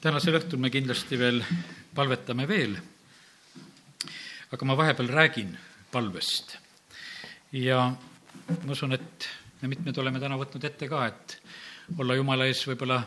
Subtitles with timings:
[0.00, 1.40] tänasel õhtul me kindlasti veel
[1.94, 2.76] palvetame veel.
[4.48, 5.58] aga ma vahepeal räägin
[5.92, 6.56] palvest.
[7.52, 7.90] ja
[8.64, 9.28] ma usun, et
[9.60, 11.38] me mitmed oleme täna võtnud ette ka, et
[11.98, 13.02] olla Jumala ees võib-olla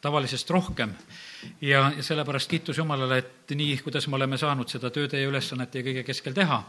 [0.00, 0.94] tavalisest rohkem
[1.60, 5.82] ja, ja sellepärast kiitus Jumalale, et nii, kuidas me oleme saanud seda tööde ja ülesannete
[5.82, 6.62] ja kõige keskel teha,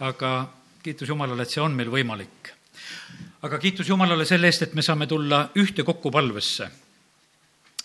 [0.00, 0.34] aga
[0.82, 2.54] kiitus Jumalale, et see on meil võimalik.
[3.46, 6.89] aga kiitus Jumalale selle eest, et me saame tulla ühtekokku palvesse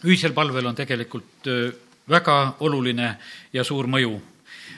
[0.03, 1.47] ühisel palvel on tegelikult
[2.09, 3.15] väga oluline
[3.53, 4.15] ja suur mõju.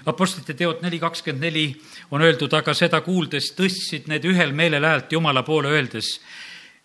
[0.08, 1.66] Apostlite teod neli kakskümmend neli
[2.12, 6.14] on öeldud, aga seda kuuldes tõstsid need ühel meelel häält Jumala poole, öeldes,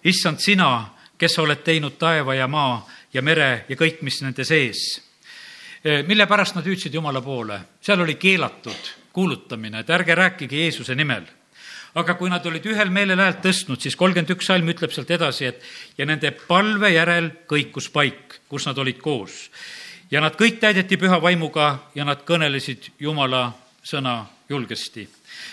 [0.05, 2.81] issand, sina, kes oled teinud taeva ja maa
[3.15, 5.01] ja mere ja kõik, mis nende sees.
[6.07, 7.61] mille pärast nad hüüdsid Jumala poole?
[7.81, 11.27] seal oli keelatud kuulutamine, et ärge rääkige Jeesuse nimel
[11.95, 15.51] aga kui nad olid ühel meelel häält tõstnud, siis kolmkümmend üks salm ütleb sealt edasi,
[15.53, 19.51] et ja nende palve järel kõikus paik, kus nad olid koos.
[20.11, 25.09] ja nad kõik täideti püha vaimuga ja nad kõnelesid Jumala sõna julgesti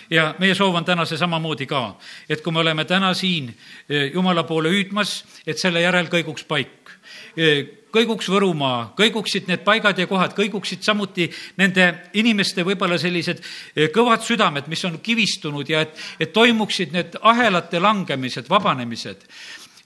[0.09, 1.95] ja meie soov on täna see samamoodi ka,
[2.29, 3.49] et kui me oleme täna siin
[3.89, 6.91] eh, Jumala poole hüüdmas, et selle järel kõiguks paik
[7.37, 11.87] eh, kõiguks Võrumaa, kõiguksid need paigad ja kohad, kõiguksid samuti nende
[12.19, 17.81] inimeste võib-olla sellised eh, kõvad südamed, mis on kivistunud ja et, et toimuksid need ahelate
[17.81, 19.25] langemised, vabanemised.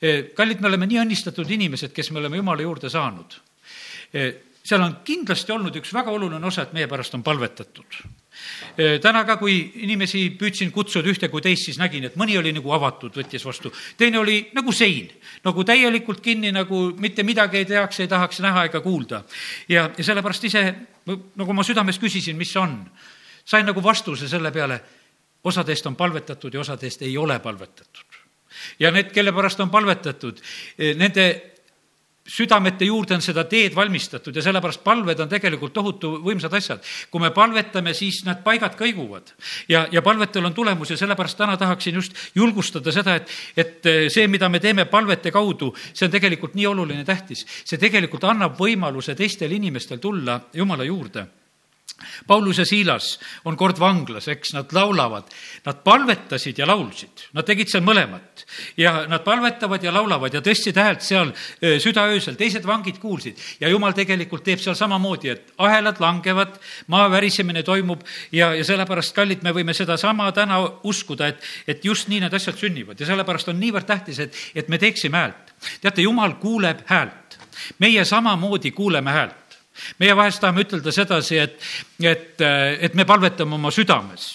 [0.01, 3.39] Eh, kallid, me oleme nii õnnistatud inimesed, kes me oleme Jumala juurde saanud.
[4.13, 8.03] Eh, seal on kindlasti olnud üks väga oluline osa, et meie pärast on palvetatud
[9.01, 12.73] täna ka, kui inimesi püüdsin kutsuda ühte kui teist, siis nägin, et mõni oli nagu
[12.75, 15.11] avatud, võttis vastu, teine oli nagu sein,
[15.45, 19.23] nagu täielikult kinni, nagu mitte midagi ei teaks, ei tahaks näha ega kuulda.
[19.69, 20.65] ja, ja sellepärast ise,
[21.35, 22.79] nagu ma südames küsisin, mis on,
[23.45, 24.81] sain nagu vastuse selle peale,
[25.43, 28.21] osadest on palvetatud ja osadest ei ole palvetatud.
[28.79, 30.39] ja need, kelle pärast on palvetatud,
[30.95, 31.52] nende
[32.27, 36.79] südamete juurde on seda teed valmistatud ja sellepärast palved on tegelikult tohutu võimsad asjad.
[37.11, 39.33] kui me palvetame, siis need paigad kõiguvad
[39.69, 44.27] ja, ja palvetel on tulemus ja sellepärast täna tahaksin just julgustada seda, et, et see,
[44.27, 47.45] mida me teeme palvete kaudu, see on tegelikult nii oluline, tähtis.
[47.65, 51.27] see tegelikult annab võimaluse teistel inimestel tulla Jumala juurde
[52.27, 55.27] Paulus ja Siilas on kord vanglas, eks, nad laulavad,
[55.65, 58.45] nad palvetasid ja laulsid, nad tegid seal mõlemat.
[58.77, 63.37] ja nad palvetavad ja laulavad ja tõstsid häält seal südaöösel, teised vangid kuulsid.
[63.59, 66.57] Ja jumal tegelikult teeb seal samamoodi, et ahelad langevad,
[66.87, 72.09] maa värisemine toimub ja, ja sellepärast, kallid, me võime sedasama täna uskuda, et, et just
[72.09, 72.99] nii need asjad sünnivad.
[72.99, 75.55] Ja sellepärast on niivõrd tähtis, et, et me teeksime häält.
[75.81, 77.39] teate, jumal kuuleb häält,
[77.79, 79.42] meie samamoodi kuuleme häält
[79.99, 81.59] meie vahest tahame ütelda sedasi, et,
[82.01, 82.41] et,
[82.79, 84.29] et me palvetame oma südames,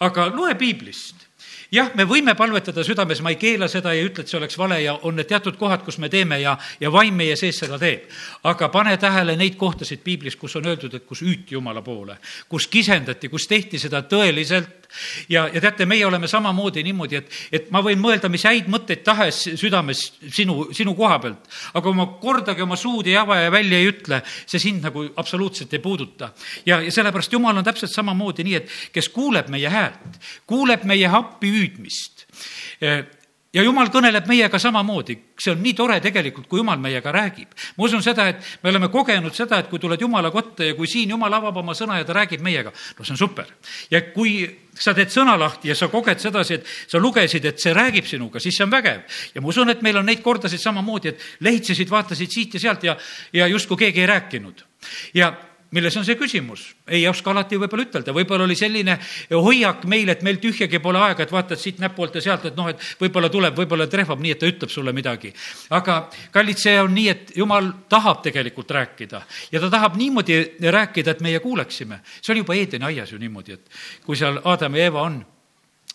[0.00, 1.26] aga loe piiblist
[1.72, 4.78] jah, me võime palvetada südames, ma ei keela seda ei ütle, et see oleks vale
[4.82, 8.06] ja on need teatud kohad, kus me teeme ja, ja vaim meie sees seda teeb.
[8.46, 12.68] aga pane tähele neid kohtasid piiblis, kus on öeldud, et kus hüüti Jumala poole, kus
[12.70, 14.85] kisendati, kus tehti seda tõeliselt
[15.32, 19.02] ja, ja teate, meie oleme samamoodi niimoodi, et, et ma võin mõelda, mis häid mõtteid
[19.06, 20.02] tahes südames
[20.32, 23.90] sinu, sinu koha pealt, aga kui ma kordagi oma suud ei ava ja välja ei
[23.90, 26.32] ütle, see sind nagu absoluutselt ei puuduta.
[26.66, 31.10] ja, ja sellepärast Jumal on täpselt samamoodi nii, et kes kuuleb meie häält, kuuleb meie
[31.10, 32.26] appi hüüdmist
[33.56, 37.54] ja jumal kõneleb meiega samamoodi, see on nii tore tegelikult, kui jumal meiega räägib.
[37.76, 40.86] ma usun seda, et me oleme kogenud seda, et kui tuled jumala kotta ja kui
[40.90, 43.48] siin jumal avab oma sõna ja ta räägib meiega, no see on super.
[43.90, 44.44] ja kui
[44.76, 48.40] sa teed sõna lahti ja sa koged sedasi, et sa lugesid, et see räägib sinuga,
[48.40, 49.02] siis see on vägev.
[49.34, 52.84] ja ma usun, et meil on neid kordasid samamoodi, et lehitsesid, vaatasid siit ja sealt
[52.84, 52.96] ja,
[53.32, 54.64] ja justkui keegi ei rääkinud.
[55.14, 55.32] ja
[55.74, 56.64] milles on see küsimus?
[56.86, 58.96] ei oska alati võib-olla ütelda, võib-olla oli selline
[59.30, 62.68] hoiak meil, et meil tühjagi pole aega, et vaatad siit näpoolt ja sealt, et noh,
[62.70, 65.32] et võib-olla tuleb, võib-olla trehvab nii, et ta ütleb sulle midagi.
[65.74, 65.98] aga
[66.34, 69.22] kallid, see on nii, et jumal tahab tegelikult rääkida
[69.52, 72.00] ja ta tahab niimoodi rääkida, et meie kuuleksime.
[72.20, 73.70] see oli juba Eedeni aias ju niimoodi, et
[74.06, 75.20] kui seal Adam ja Eva on,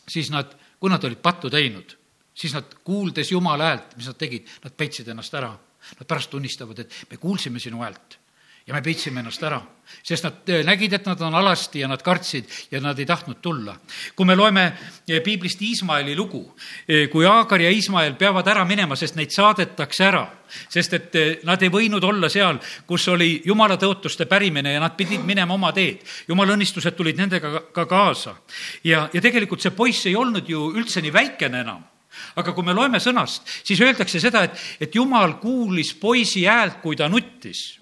[0.08, 1.98] siis nad, kui nad olid pattu teinud,
[2.34, 5.54] siis nad, kuuldes Jumala häält, mis nad tegid, nad peitsid ennast ära.
[5.98, 8.21] Nad pärast tunnistavad, et me kuulsime sinu häält
[8.68, 9.58] ja me peitsime ennast ära,
[10.06, 13.42] sest nad äh, nägid, et nad on alasti ja nad kartsid ja nad ei tahtnud
[13.42, 13.76] tulla.
[14.16, 16.44] kui me loeme äh, piiblist Iismaeli lugu,
[16.86, 20.26] äh, kui Aagar ja Iismael peavad ära minema, sest neid saadetakse ära,
[20.70, 25.26] sest et nad ei võinud olla seal, kus oli jumala tõotuste pärimine ja nad pidid
[25.26, 26.06] minema oma teed.
[26.28, 28.36] jumala õnnistused tulid nendega ka kaasa.
[28.84, 31.88] ja, ja tegelikult see poiss ei olnud ju üldse nii väikene enam
[32.36, 36.96] aga kui me loeme sõnast, siis öeldakse seda, et, et jumal kuulis poisi häält, kui
[37.00, 37.80] ta nuttis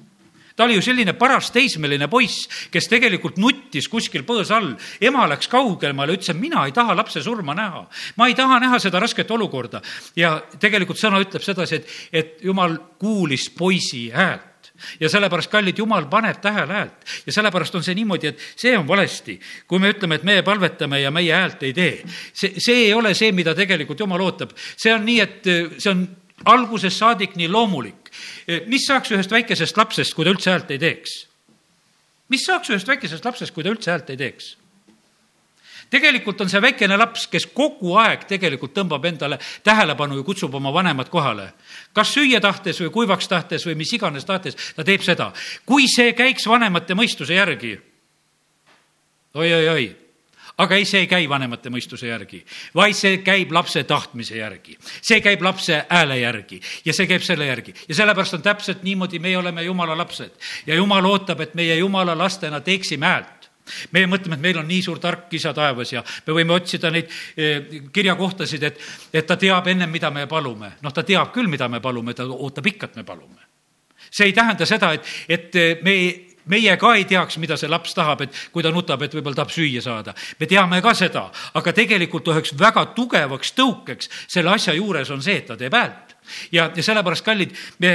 [0.60, 4.74] ta oli ju selline paras teismeline poiss, kes tegelikult nuttis kuskil põõsa all.
[5.00, 7.86] ema läks kaugemale, ütles, et mina ei taha lapse surma näha.
[8.20, 9.82] ma ei taha näha seda rasket olukorda.
[10.20, 16.10] ja tegelikult sõna ütleb sedasi, et, et jumal kuulis poisi häält ja sellepärast, kallid, Jumal
[16.12, 19.40] paneb tähele häält ja sellepärast on see niimoodi, et see on valesti.
[19.68, 22.04] kui me ütleme, et meie palvetame ja meie häält ei tee,
[22.34, 24.52] see, see ei ole see, mida tegelikult Jumal ootab.
[24.76, 26.04] see on nii, et see on
[26.46, 28.12] algusest saadik nii loomulik.
[28.68, 31.28] mis saaks ühest väikesest lapsest, kui ta üldse häält ei teeks?
[32.30, 34.56] mis saaks ühest väikesest lapsest, kui ta üldse häält ei teeks?
[35.90, 40.74] tegelikult on see väikene laps, kes kogu aeg tegelikult tõmbab endale tähelepanu ja kutsub oma
[40.74, 41.54] vanemad kohale.
[41.94, 45.32] kas süüa tahtes või kuivaks tahtes või mis iganes tahtes, ta teeb seda.
[45.66, 47.80] kui see käiks vanemate mõistuse järgi
[49.34, 49.96] oi, oi-oi-oi,
[50.60, 52.42] aga ei, see ei käi vanemate mõistuse järgi,
[52.76, 54.78] vaid see käib lapse tahtmise järgi.
[55.02, 59.20] see käib lapse hääle järgi ja see käib selle järgi ja sellepärast on täpselt niimoodi,
[59.20, 60.32] meie oleme jumala lapsed
[60.68, 63.50] ja jumal ootab, et meie jumala lastena teeksime häält
[63.92, 67.12] meie mõtleme, et meil on nii suur tark isa taevas ja me võime otsida neid
[67.38, 68.80] eh, kirjakohtasid, et,
[69.14, 70.74] et ta teab ennem, mida me palume.
[70.82, 73.46] noh, ta teab küll, mida me palume, ta ootab ikka, et me palume.
[74.10, 75.96] see ei tähenda seda, et, et me
[76.50, 79.54] meie ka ei teaks, mida see laps tahab, et kui ta nutab, et võib-olla tahab
[79.54, 80.14] süüa saada.
[80.40, 85.38] me teame ka seda, aga tegelikult üheks väga tugevaks tõukeks selle asja juures on see,
[85.42, 86.16] et ta teeb häält.
[86.52, 87.94] ja, ja sellepärast, kallid, me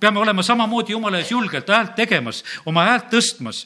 [0.00, 3.64] peame olema samamoodi jumala ees julgelt häält tegemas, oma häält tõstmas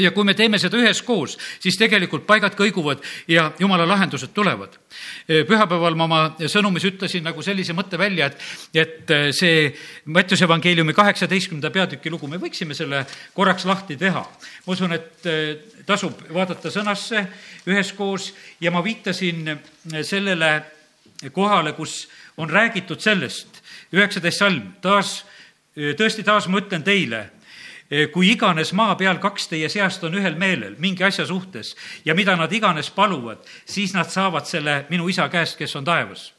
[0.00, 4.78] ja kui me teeme seda üheskoos, siis tegelikult paigad kõiguvad ja jumala lahendused tulevad.
[5.26, 8.40] pühapäeval ma oma sõnumis ütlesin nagu sellise mõtte välja, et,
[8.74, 9.70] et see
[10.04, 13.04] Mattiuse evangeeliumi kaheksateistkümnenda peatüki lugu, me võiksime selle
[13.34, 14.24] korraks lahti teha.
[14.66, 15.28] ma usun, et
[15.86, 17.26] tasub vaadata sõnasse
[17.66, 19.58] üheskoos ja ma viitasin
[20.02, 20.52] sellele
[21.32, 23.60] kohale, kus on räägitud sellest,
[23.92, 25.24] üheksateist salm, taas,
[25.76, 27.26] tõesti taas ma ütlen teile
[28.12, 32.36] kui iganes maa peal kaks teie seast on ühel meelel mingi asja suhtes ja mida
[32.38, 36.30] nad iganes paluvad, siis nad saavad selle minu isa käest, kes on taevas.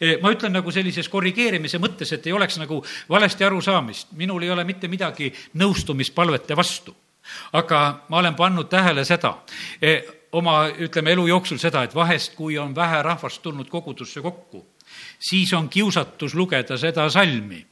[0.00, 2.80] Eh, ma ütlen nagu sellises korrigeerimise mõttes, et ei oleks nagu
[3.10, 6.94] valesti arusaamist, minul ei ole mitte midagi nõustumispalvete vastu.
[7.52, 9.30] aga ma olen pannud tähele seda,
[9.80, 10.02] eh,
[10.32, 14.66] oma, ütleme, elu jooksul seda, et vahest, kui on vähe rahvast tulnud kogudusse kokku,
[15.18, 17.64] siis on kiusatus lugeda seda salmi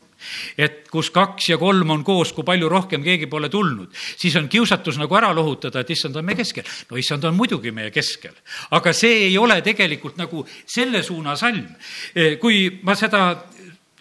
[0.58, 4.48] et kus kaks ja kolm on koos, kui palju rohkem keegi pole tulnud, siis on
[4.52, 6.64] kiusatus nagu ära lohutada, et issand on meie keskel.
[6.90, 8.34] no issand on muidugi meie keskel,
[8.70, 11.66] aga see ei ole tegelikult nagu selle suuna salm.
[12.40, 13.22] kui ma seda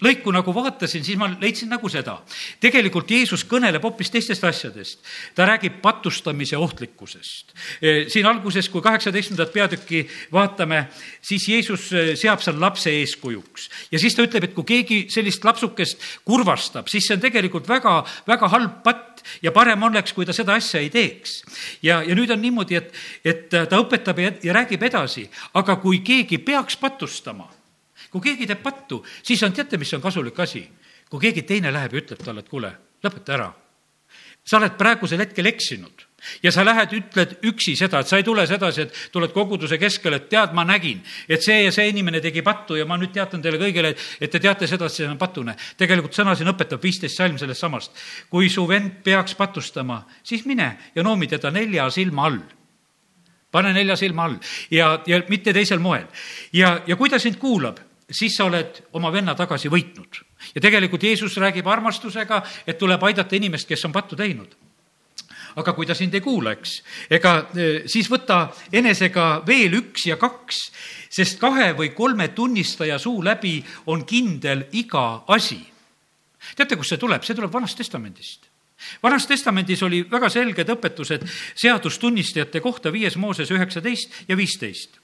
[0.01, 2.18] lõiku nagu vaatasin, siis ma leidsin nagu seda.
[2.62, 5.00] tegelikult Jeesus kõneleb hoopis teistest asjadest.
[5.36, 7.53] ta räägib patustamise ohtlikkusest.
[7.81, 10.88] E, siin alguses, kui kaheksateistkümnendat peatükki vaatame,
[11.21, 13.69] siis Jeesus e, seab seal lapse eeskujuks.
[13.92, 18.04] ja siis ta ütleb, et kui keegi sellist lapsukest kurvastab, siis see on tegelikult väga,
[18.27, 21.44] väga halb patt ja parem oleks, kui ta seda asja ei teeks.
[21.81, 22.94] ja, ja nüüd on niimoodi, et,
[23.25, 27.60] et ta õpetab ja, ja räägib edasi, aga kui keegi peaks patustama
[28.11, 30.65] kui keegi teeb pattu, siis on, teate, mis on kasulik asi?
[31.11, 32.71] kui keegi teine läheb ja ütleb talle, et kuule,
[33.03, 33.49] lõpeta ära.
[34.43, 36.05] sa oled praegusel hetkel eksinud
[36.43, 40.21] ja sa lähed, ütled üksi seda, et sa ei tule sedasi, et tuled koguduse keskele,
[40.21, 43.41] et tead, ma nägin, et see ja see inimene tegi pattu ja ma nüüd teatan
[43.41, 45.55] teile kõigile, et te teate seda, et see on patune.
[45.77, 47.91] tegelikult sõna siin õpetab viisteist salm sellest samast.
[48.29, 52.41] kui su vend peaks patustama, siis mine ja noomi teda nelja silma all
[53.51, 54.37] pane nelja silma all
[54.71, 56.05] ja, ja mitte teisel moel.
[56.53, 60.21] ja, ja kui ta sind kuulab siis sa oled oma venna tagasi võitnud.
[60.55, 64.55] ja tegelikult Jeesus räägib armastusega, et tuleb aidata inimest, kes on pattu teinud
[65.55, 66.77] aga kui ta sind ei kuula, eks,
[67.11, 70.61] ega e, siis võta enesega veel üks ja kaks,
[71.11, 73.57] sest kahe või kolme tunnistaja suu läbi
[73.91, 75.59] on kindel iga asi.
[76.56, 77.25] teate, kust see tuleb?
[77.27, 78.51] see tuleb Vanast Testamendist
[79.03, 81.27] vanas Testamendis oli väga selged õpetused
[81.59, 85.00] seadustunnistajate kohta viies Mooses üheksateist ja viisteist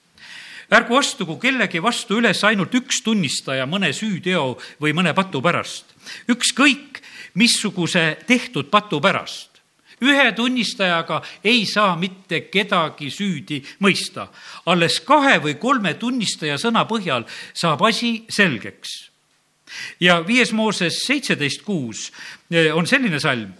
[0.70, 5.84] ärgu astugu kellegi vastu üles ainult üks tunnistaja mõne süüteo või mõne patu pärast.
[6.28, 7.02] ükskõik
[7.34, 9.48] missuguse tehtud patu pärast.
[10.00, 14.28] ühe tunnistajaga ei saa mitte kedagi süüdi mõista.
[14.66, 19.10] alles kahe või kolme tunnistaja sõna põhjal saab asi selgeks.
[20.00, 22.12] ja viies Mooses seitseteist kuus
[22.50, 23.52] eh, on selline salm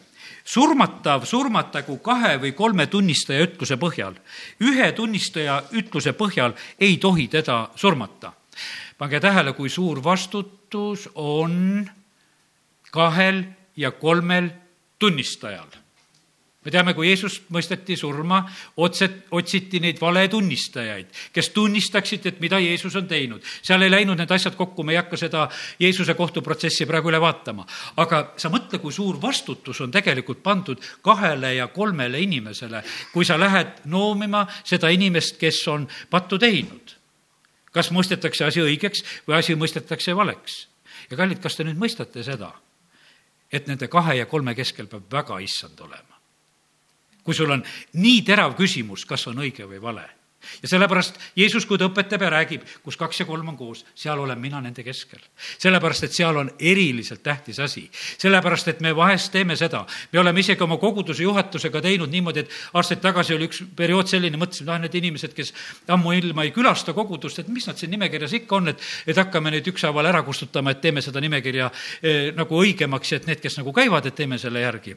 [0.49, 4.15] surmatav surmatagu kahe või kolme tunnistaja ütluse põhjal.
[4.61, 8.33] ühe tunnistaja ütluse põhjal ei tohi teda surmata.
[8.99, 11.91] pange tähele, kui suur vastutus on
[12.91, 13.45] kahel
[13.77, 14.51] ja kolmel
[14.99, 15.88] tunnistajal
[16.65, 18.41] me teame, kui Jeesus mõisteti surma,
[18.83, 23.45] otse, otsiti neid valetunnistajaid, kes tunnistaksid, et mida Jeesus on teinud.
[23.63, 25.47] seal ei läinud need asjad kokku, me ei hakka seda
[25.81, 27.67] Jeesuse kohtuprotsessi praegu üle vaatama.
[27.97, 33.39] aga sa mõtle, kui suur vastutus on tegelikult pandud kahele ja kolmele inimesele, kui sa
[33.39, 36.97] lähed noomima seda inimest, kes on pattu teinud.
[37.73, 40.67] kas mõistetakse asi õigeks või asi mõistetakse valeks?
[41.11, 42.53] ja kallid, kas te nüüd mõistate seda?
[43.53, 46.18] et nende kahe ja kolme keskel peab väga issand olema.
[47.29, 47.65] Kui sul on
[48.01, 50.07] nii terav küsimus, kas on õige või vale
[50.63, 54.19] ja sellepärast Jeesus, kui ta õpetab ja räägib, kus kaks ja kolm on koos, seal
[54.23, 55.21] olen mina nende keskel.
[55.59, 57.91] sellepärast, et seal on eriliselt tähtis asi.
[58.19, 62.51] sellepärast, et me vahest teeme seda, me oleme isegi oma koguduse juhatusega teinud niimoodi, et
[62.73, 65.53] aastaid tagasi oli üks periood selline, mõtlesime, ah, need inimesed, kes
[65.89, 69.67] ammuilma ei külasta kogudust, et mis nad siin nimekirjas ikka on, et, et hakkame neid
[69.69, 71.71] ükshaaval ära kustutama, et teeme seda nimekirja
[72.03, 74.97] eh, nagu õigemaks ja et need, kes nagu käivad, et teeme selle järgi.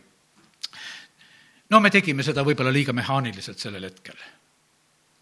[1.72, 4.20] No me tegime seda võib-olla liiga mehaaniliselt sellel hetkel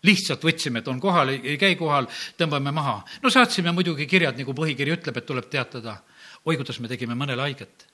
[0.08, 2.08] lihtsalt võtsime, et on kohal, ei käi kohal,
[2.40, 3.02] tõmbame maha.
[3.24, 5.98] no saatsime muidugi kirjad, nagu põhikiri ütleb, et tuleb teatada.
[6.46, 7.88] oi, kuidas me tegime mõnele haiget.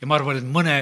[0.00, 0.74] ja ma arvan, et mõne,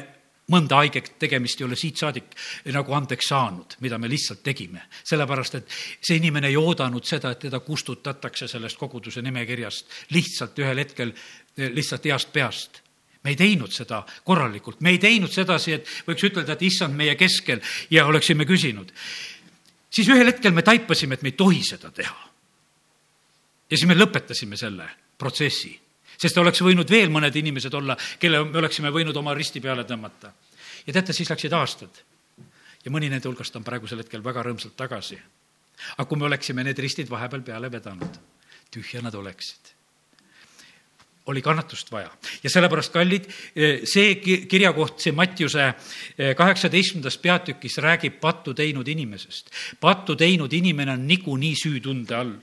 [0.49, 2.33] mõnda haiget tegemist ei ole siit saadik
[2.73, 4.83] nagu andeks saanud, mida me lihtsalt tegime.
[5.05, 5.69] sellepärast, et
[6.01, 11.13] see inimene ei oodanud seda, et teda kustutatakse sellest koguduse nimekirjast lihtsalt ühel hetkel
[11.57, 12.82] lihtsalt heast peast
[13.23, 17.15] me ei teinud seda korralikult, me ei teinud sedasi, et võiks ütelda, et issand meie
[17.17, 18.91] keskel ja oleksime küsinud
[19.93, 22.29] siis ühel hetkel me taipasime, et me ei tohi seda teha.
[23.71, 24.89] ja siis me lõpetasime selle
[25.19, 25.73] protsessi,
[26.17, 30.33] sest oleks võinud veel mõned inimesed olla, kelle me oleksime võinud oma risti peale tõmmata.
[30.87, 32.03] ja teate, siis läksid aastad
[32.85, 35.21] ja mõni nende hulgast on praegusel hetkel väga rõõmsalt tagasi.
[35.97, 38.19] aga kui me oleksime need ristid vahepeal peale vedanud,
[38.71, 39.72] tühja nad oleksid
[41.27, 42.11] oli kannatust vaja
[42.43, 43.29] ja sellepärast, kallid,
[43.85, 44.15] see
[44.51, 49.51] kirjakoht, see Mattiuse eh, kaheksateistkümnendas peatükis räägib pattu teinud inimesest.
[49.81, 52.35] pattu teinud inimene on niikuinii süütunde all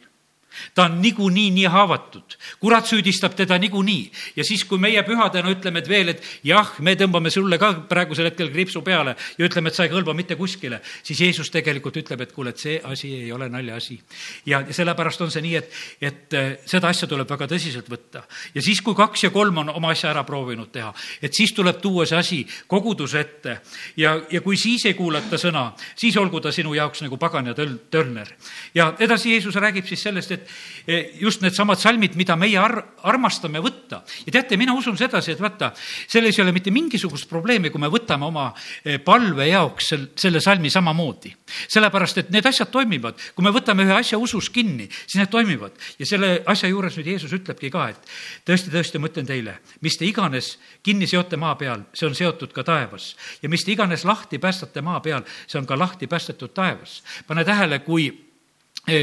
[0.75, 5.83] ta on niikuinii nii haavatud, kurat süüdistab teda niikuinii ja siis, kui meie pühadena ütleme,
[5.83, 9.77] et veel, et jah, me tõmbame sulle ka praegusel hetkel kriipsu peale ja ütleme, et
[9.77, 13.31] sa ei kõlba mitte kuskile, siis Jeesus tegelikult ütleb, et kuule, et see asi ei
[13.31, 13.99] ole naljaasi.
[14.45, 18.23] ja sellepärast on see nii, et, et äh, seda asja tuleb väga tõsiselt võtta
[18.55, 21.81] ja siis, kui kaks ja kolm on oma asja ära proovinud teha, et siis tuleb
[21.81, 23.59] tuua see asi koguduse ette
[23.97, 27.55] ja, ja kui siis ei kuulata sõna, siis olgu ta sinu jaoks nagu pagan ja
[27.57, 28.29] töl-, törner.
[28.75, 32.81] ja edasi Jeesus räägib siis sellest, et et eh, just needsamad salmid, mida meie ar-,
[33.09, 34.01] armastame võtta.
[34.25, 35.71] ja teate, mina usun sedasi, et vaata,
[36.07, 38.49] selles ei ole mitte mingisugust probleemi, kui me võtame oma
[38.83, 41.33] eh, palve jaoks sel-, selle salmi samamoodi.
[41.67, 43.19] sellepärast, et need asjad toimivad.
[43.35, 45.75] kui me võtame ühe asja usus kinni, siis need toimivad.
[45.99, 48.15] ja selle asja juures nüüd Jeesus ütlebki ka, et
[48.47, 52.53] tõesti, tõesti, ma ütlen teile, mis te iganes kinni seote maa peal, see on seotud
[52.55, 53.15] ka taevas.
[53.41, 57.03] ja mis te iganes lahti päästate maa peal, see on ka lahti päästetud taevas.
[57.27, 58.28] pane tähele, kui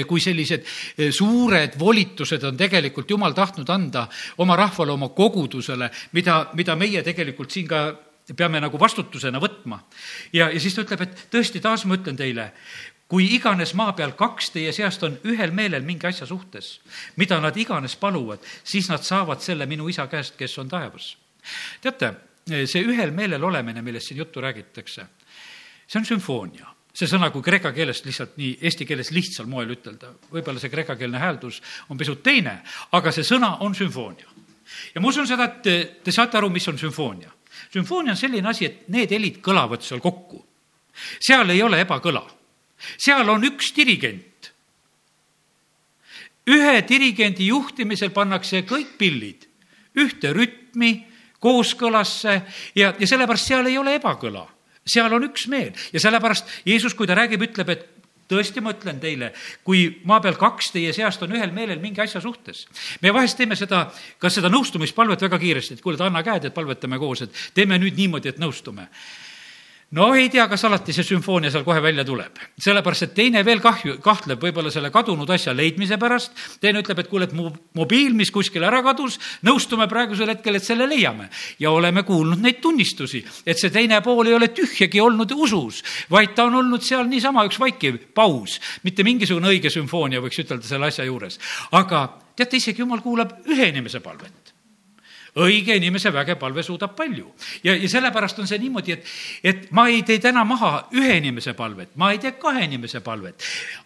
[0.09, 0.67] kui sellised
[1.15, 4.07] suured volitused on tegelikult Jumal tahtnud anda
[4.43, 7.87] oma rahvale, oma kogudusele, mida, mida meie tegelikult siin ka
[8.35, 9.81] peame nagu vastutusena võtma.
[10.33, 12.51] ja, ja siis ta ütleb, et tõesti, taas ma ütlen teile,
[13.09, 16.81] kui iganes maa peal kaks teie seast on ühel meelel mingi asja suhtes,
[17.17, 21.17] mida nad iganes paluvad, siis nad saavad selle minu isa käest, kes on taevas.
[21.81, 22.15] teate,
[22.67, 25.07] see ühel meelel olemine, millest siin juttu räägitakse,
[25.87, 30.15] see on sümfoonia see sõna, kui kreeka keelest lihtsalt nii eesti keeles lihtsal moel ütelda,
[30.33, 31.61] võib-olla see kreekakeelne hääldus
[31.93, 32.59] on pisut teine,
[32.97, 34.29] aga see sõna on sümfoonia.
[34.95, 37.33] ja ma usun seda, et te, te saate aru, mis on sümfoonia.
[37.73, 40.45] sümfoonia on selline asi, et need helid kõlavad seal kokku.
[41.21, 42.25] seal ei ole ebakõla.
[42.97, 44.53] seal on üks dirigent.
[46.49, 49.47] ühe dirigendi juhtimisel pannakse kõik pillid
[49.97, 51.07] ühte rütmi,
[51.41, 52.43] kooskõlasse
[52.77, 54.47] ja, ja sellepärast seal ei ole ebakõla
[54.87, 57.87] seal on üksmeel ja sellepärast Jeesus, kui ta räägib, ütleb, et
[58.31, 59.33] tõesti, ma ütlen teile,
[59.67, 62.67] kui maa peal kaks teie seast on ühel meelel mingi asja suhtes.
[63.03, 63.87] me vahest teeme seda,
[64.19, 67.99] ka seda nõustumispalvet väga kiiresti, et kuule, anna käed, et palvetame koos, et teeme nüüd
[67.99, 68.89] niimoodi, et nõustume
[69.91, 72.39] no ei tea, kas alati see sümfoonia seal kohe välja tuleb.
[72.59, 77.11] sellepärast, et teine veel kahju, kahtleb võib-olla selle kadunud asja leidmise pärast, teine ütleb, et
[77.11, 81.29] kuule, et mu mobiil, mis kuskil ära kadus, nõustume praegusel hetkel, et selle leiame.
[81.59, 86.35] ja oleme kuulnud neid tunnistusi, et see teine pool ei ole tühjagi olnud usus, vaid
[86.35, 90.91] ta on olnud seal niisama üks vaikiv paus, mitte mingisugune õige sümfoonia, võiks ütelda selle
[90.91, 91.39] asja juures.
[91.71, 94.46] aga teate, isegi jumal kuulab ühe inimese palvet
[95.37, 97.33] õige inimese vägev palve suudab palju.
[97.65, 99.11] ja, ja sellepärast on see niimoodi, et,
[99.45, 103.43] et ma ei tee täna maha ühe inimese palvet, ma ei tee kahe inimese palvet.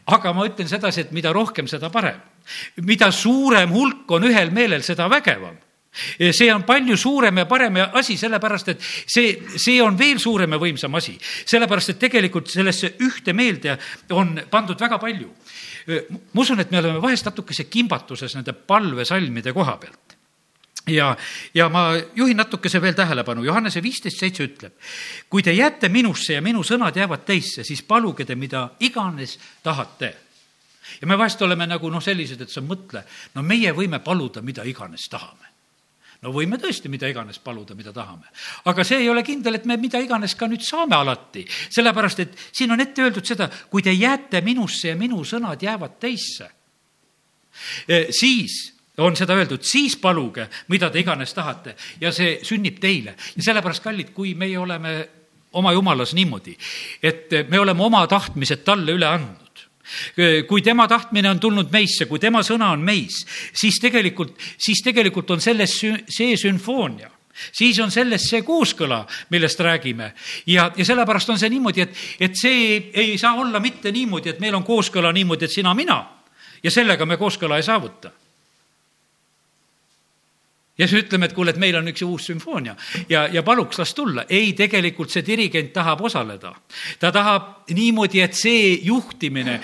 [0.07, 2.21] aga ma ütlen sedasi, et mida rohkem, seda parem.
[2.87, 5.59] mida suurem hulk on ühel meelel, seda vägevam
[5.91, 10.61] see on palju suurem ja parem asi, sellepärast et see, see on veel suurem ja
[10.63, 11.17] võimsam asi.
[11.19, 13.75] sellepärast, et tegelikult sellesse ühte meelde
[14.15, 15.29] on pandud väga palju.
[16.33, 20.10] ma usun, et me oleme vahest natukese kimbatuses nende palvesalmide koha pealt
[20.87, 21.17] ja,
[21.55, 24.75] ja ma juhin natukese veel tähelepanu, Johannese viisteist seitse ütleb,
[25.31, 30.17] kui te jääte minusse ja minu sõnad jäävad teisse, siis paluge te mida iganes tahate.
[31.01, 34.65] ja me vahest oleme nagu noh, sellised, et sa mõtle, no meie võime paluda mida
[34.65, 35.51] iganes tahame
[36.23, 38.29] no võime tõesti mida iganes paluda, mida tahame.
[38.65, 42.37] aga see ei ole kindel, et me mida iganes ka nüüd saame alati, sellepärast et
[42.53, 46.51] siin on ette öeldud seda, kui te jääte minusse ja minu sõnad jäävad teisse,
[48.11, 53.17] siis on seda öeldud, siis paluge, mida te iganes tahate ja see sünnib teile.
[53.37, 55.09] ja sellepärast, kallid, kui meie oleme
[55.53, 56.57] oma jumalas niimoodi,
[57.03, 59.65] et me oleme oma tahtmised talle üle andnud,
[60.49, 65.31] kui tema tahtmine on tulnud meisse, kui tema sõna on meis, siis tegelikult, siis tegelikult
[65.31, 67.11] on selles see sümfoonia
[67.53, 70.13] siis on selles see kooskõla, millest räägime.
[70.47, 74.41] ja, ja sellepärast on see niimoodi, et, et see ei saa olla mitte niimoodi, et
[74.41, 76.03] meil on kooskõla niimoodi, et sina, mina
[76.63, 78.11] ja sellega me kooskõla ei saavuta
[80.81, 82.75] ja siis ütleme, et kuule, et meil on üks uus sümfoonia
[83.11, 84.25] ja, ja paluks las tulla.
[84.29, 86.55] ei, tegelikult see dirigent tahab osaleda.
[86.99, 89.59] ta tahab niimoodi, et see juhtimine,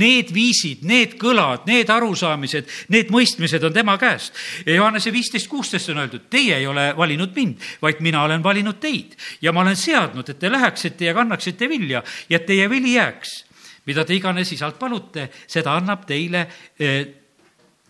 [0.00, 4.34] need viisid, need kõlad, need arusaamised, need mõistmised on tema käest.
[4.66, 9.14] Johannese viisteist, kuusteist on öeldud, teie ei ole valinud mind, vaid mina olen valinud teid
[9.42, 13.44] ja ma olen seadnud, et te läheksite ja kannaksite vilja ja et teie vili jääks.
[13.86, 16.46] mida te iganes isalt palute, seda annab teile
[16.80, 17.06] eh,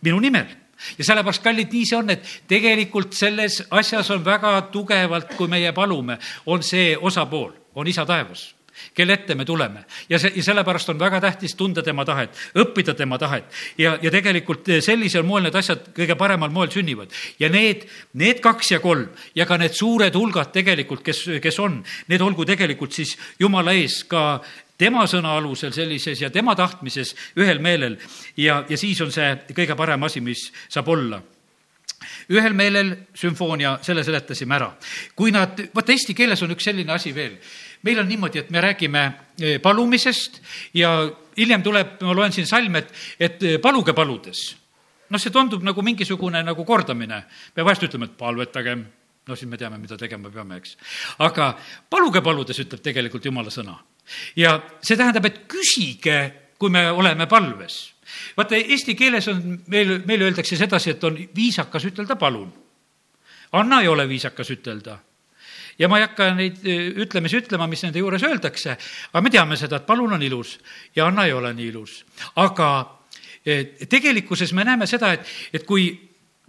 [0.02, 0.63] minu nimel
[0.98, 5.72] ja sellepärast, kallid, nii see on, et tegelikult selles asjas on väga tugevalt, kui meie
[5.76, 8.54] palume, on see osapool, on isa taevas
[8.94, 9.84] kelle ette me tuleme.
[10.08, 13.44] ja see, ja sellepärast on väga tähtis tunda tema tahet, õppida tema tahet
[13.78, 17.12] ja, ja tegelikult sellisel moel need asjad kõige paremal moel sünnivad.
[17.38, 21.80] ja need, need kaks ja kolm ja ka need suured hulgad tegelikult, kes, kes on,
[22.08, 24.42] need olgu tegelikult siis jumala ees ka
[24.78, 27.98] tema sõna alusel sellises ja tema tahtmises ühel meelel
[28.36, 31.22] ja, ja siis on see kõige parem asi, mis saab olla
[32.32, 34.70] ühel meelel sümfoonia, selle seletasime ära.
[35.16, 37.36] kui nad, vaata eesti keeles on üks selline asi veel.
[37.82, 39.04] meil on niimoodi, et me räägime
[39.40, 40.40] eh, palumisest
[40.74, 44.56] ja hiljem tuleb, ma loen siin salme, et, et paluge paludes.
[45.08, 47.24] noh, see tundub nagu mingisugune nagu kordamine.
[47.56, 48.84] me vahest ütleme, et palvetagem
[49.26, 50.76] no siis me teame, mida tegema peame, eks.
[51.18, 51.54] aga
[51.90, 53.78] paluge paludes, ütleb tegelikult jumala sõna
[54.36, 56.18] ja see tähendab, et küsige,
[56.58, 57.94] kui me oleme palves.
[58.36, 62.52] vaata, eesti keeles on, meil, meile öeldakse sedasi, et on viisakas ütelda palun.
[63.52, 64.98] Anna ei ole viisakas ütelda
[65.78, 68.76] ja ma ei hakka neid e, ütlemisi ütlema, mis nende juures öeldakse,
[69.10, 70.58] aga me teame seda, et palun on ilus
[70.96, 72.04] ja Anna ei ole nii ilus.
[72.36, 72.68] aga
[73.44, 75.88] e, tegelikkuses me näeme seda, et, et kui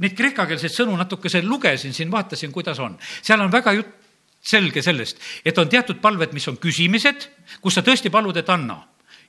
[0.03, 4.04] neid kreekakeelseid sõnu natukese lugesin, siin vaatasin, kuidas on, seal on väga jutt
[4.45, 7.29] selge sellest, et on teatud palved, mis on küsimised,
[7.61, 8.83] kus sa tõesti palud, et anna.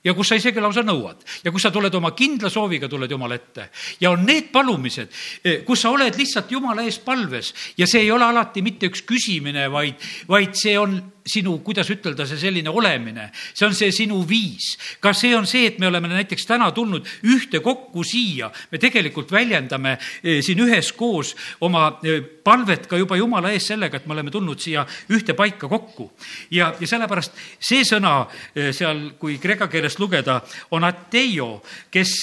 [0.05, 1.23] Ja kus sa isegi lausa nõuad.
[1.43, 3.69] Ja kus sa tuled oma kindla sooviga, tuled Jumala ette.
[3.99, 5.09] ja on need palumised,
[5.43, 7.53] eh, kus sa oled lihtsalt Jumala ees palves.
[7.77, 9.95] Ja see ei ole alati mitte üks küsimine, vaid,
[10.27, 14.75] vaid see on sinu, kuidas ütelda, see selline olemine, see on see sinu viis.
[14.99, 19.97] ka see on see, et me oleme näiteks täna tulnud ühtekokku siia, me tegelikult väljendame
[19.97, 21.35] eh, siin üheskoos
[21.65, 25.67] oma eh, palvet ka juba Jumala ees sellega, et me oleme tulnud siia ühte paika
[25.67, 26.11] kokku.
[26.51, 31.61] ja, ja sellepärast see sõna eh, seal, kui kreeka keelest lugeda, on ateio,
[31.91, 32.13] kes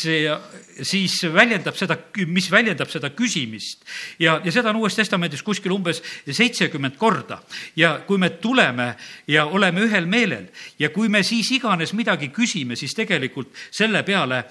[0.83, 3.85] siis väljendab seda, mis väljendab seda küsimist.
[4.19, 7.41] ja, ja seda on Uues Testamendis kuskil umbes seitsekümmend korda.
[7.77, 8.94] ja kui me tuleme
[9.29, 10.47] ja oleme ühel meelel
[10.79, 14.45] ja kui me siis iganes midagi küsime, siis tegelikult selle peale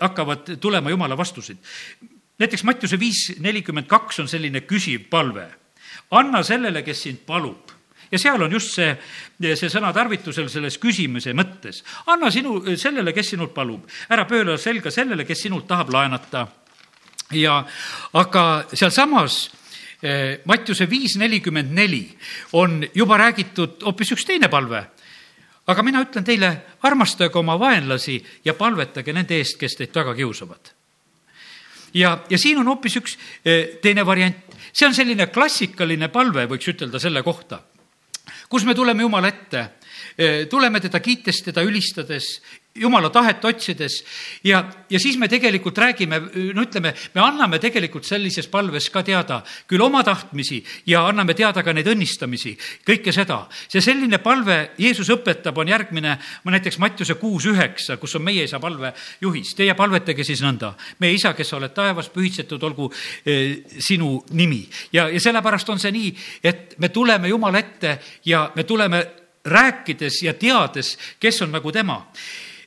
[0.00, 1.56] hakkavad tulema jumala vastused.
[2.38, 5.48] näiteks Mattiuse viis nelikümmend kaks on selline küsiv palve.
[6.10, 7.76] anna sellele, kes sind palub
[8.10, 8.92] ja seal on just see,
[9.54, 11.82] see sõna tarvitusel selles küsimuse mõttes.
[12.06, 16.46] anna sinu, sellele, kes sinult palub, ära pööra selga sellele, kes sinult tahab laenata.
[17.32, 17.64] ja
[18.14, 19.50] aga sealsamas
[20.44, 22.04] Mattiuse viis nelikümmend neli
[22.52, 24.84] on juba räägitud hoopis üks teine palve.
[25.66, 26.50] Aga mina ütlen teile,
[26.86, 30.72] armastage oma vaenlasi ja palvetage nende eest, kes teid taga kiusavad.
[31.94, 34.36] ja, ja siin on hoopis üks eh, teine variant,
[34.72, 37.62] see on selline klassikaline palve, võiks ütelda selle kohta.
[38.48, 39.64] Kus me tuleme Jumala ette,
[40.18, 42.40] eh, tuleme teda kiites, teda ülistades,
[42.80, 43.98] jumala tahet otsides
[44.44, 46.20] ja, ja siis me tegelikult räägime,
[46.54, 51.62] no ütleme, me anname tegelikult sellises palves ka teada küll oma tahtmisi ja anname teada
[51.66, 52.54] ka neid õnnistamisi,
[52.86, 53.44] kõike seda.
[53.68, 58.60] see selline palve Jeesus õpetab, on järgmine, näiteks Mattiuse kuus üheksa, kus on meie isa
[58.62, 59.54] palve juhis.
[59.56, 60.74] Teie palvetage siis nõnda.
[61.00, 62.90] meie isa, kes sa oled taevas, pühitsetud olgu
[63.24, 64.66] eh, sinu nimi.
[64.92, 69.04] ja, ja sellepärast on see nii, et me tuleme Jumala ette ja me tuleme
[69.46, 72.02] rääkides ja teades, kes on nagu tema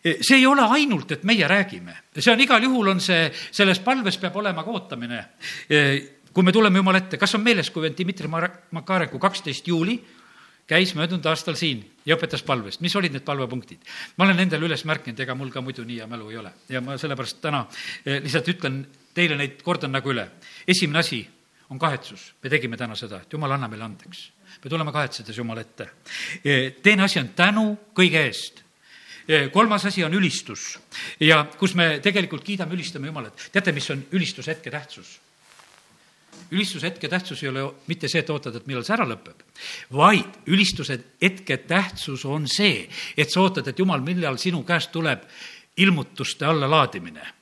[0.03, 4.17] see ei ole ainult, et meie räägime, see on igal juhul on see, selles palves
[4.21, 5.25] peab olema ka ootamine.
[5.69, 9.97] Eh, kui me tuleme Jumala ette, kas on meeles, kui Dmitri Makarenko kaksteist juuli
[10.69, 13.81] käis möödunud aastal siin ja õpetas palvest, mis olid need palvepunktid?
[14.17, 16.81] ma olen endale üles märkinud, ega mul ka muidu nii hea mälu ei ole ja
[16.85, 17.63] ma sellepärast täna
[18.05, 18.83] eh, lihtsalt ütlen
[19.17, 20.27] teile neid, kordan nagu üle.
[20.67, 21.23] esimene asi,
[21.69, 22.35] on kahetsus.
[22.43, 24.29] me tegime täna seda, et jumal, anna meile andeks.
[24.63, 25.89] me tuleme kahetsedes Jumala ette.
[26.83, 27.65] teine asi on tänu
[27.97, 28.68] kõige eest
[29.53, 30.79] kolmas asi on ülistus
[31.21, 33.49] ja kus me tegelikult kiidame, ülistame Jumalat.
[33.51, 35.19] teate, mis on ülistushetke tähtsus?
[36.51, 39.43] ülistuse hetke tähtsus ei ole mitte see, et ootad, et millal see ära lõpeb,
[39.93, 42.87] vaid ülistuse hetke tähtsus on see,
[43.17, 45.25] et sa ootad, et Jumal, millal sinu käest tuleb
[45.77, 47.35] ilmutuste allalaadimine.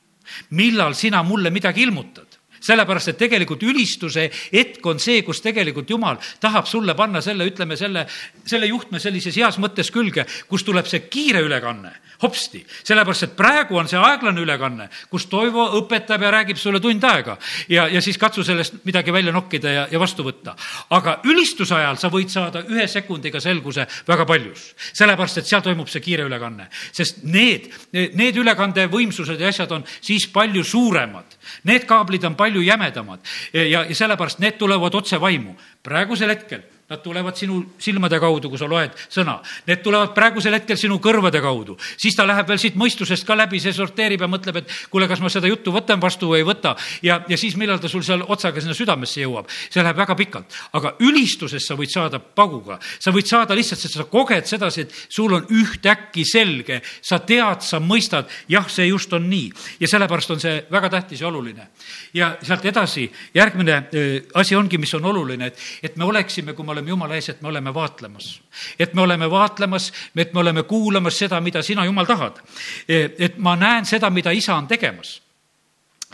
[0.49, 2.26] millal sina mulle midagi ilmutad?
[2.61, 7.77] Sellepärast, et tegelikult ülistuse hetk on see, kus tegelikult Jumal tahab sulle panna selle, ütleme
[7.77, 8.07] selle,
[8.45, 13.77] selle juhtme sellises heas mõttes külge, kus tuleb see kiire ülekanne hopsti, sellepärast et praegu
[13.77, 17.37] on see aeglane ülekanne, kus Toivo õpetab ja räägib sulle tund aega
[17.69, 20.55] ja, ja siis katsu sellest midagi välja nokkida ja, ja vastu võtta.
[20.97, 25.91] aga ülistuse ajal sa võid saada ühe sekundiga selguse väga paljus, sellepärast et seal toimub
[25.91, 31.37] see kiire ülekanne, sest need, need ülekandevõimsused ja asjad on siis palju suuremad.
[31.69, 33.19] Need kaablid on palju jämedamad
[33.53, 35.55] ja, ja sellepärast need tulevad otse vaimu.
[35.83, 39.33] praegusel hetkel Nad tulevad sinu silmade kaudu, kui sa loed sõna.
[39.67, 41.75] Need tulevad praegusel hetkel sinu kõrvade kaudu.
[41.99, 45.19] siis ta läheb veel siit mõistusest ka läbi, see sorteerib ja mõtleb, et kuule, kas
[45.19, 46.77] ma seda juttu võtan vastu või ei võta.
[47.03, 50.55] ja, ja siis, millal ta sul seal otsaga sinna südamesse jõuab, see läheb väga pikalt.
[50.71, 52.79] aga ülistusest sa võid saada paguga.
[52.99, 57.67] sa võid saada lihtsalt, sest sa koged sedasi, et sul on ühtäkki selge, sa tead,
[57.67, 59.51] sa mõistad, jah, see just on nii.
[59.79, 61.67] ja sellepärast on see väga tähtis ja oluline.
[62.13, 66.63] ja sealt edasi, järgmine äh, asi ongi, mis on oluline, et, et me oleksime, kui
[66.63, 68.41] me oleme Jumala ees, et me oleme vaatlemas.
[68.79, 72.41] et me oleme vaatlemas, et me oleme kuulamas seda, mida sina, Jumal, tahad.
[72.87, 75.21] et ma näen seda, mida isa on tegemas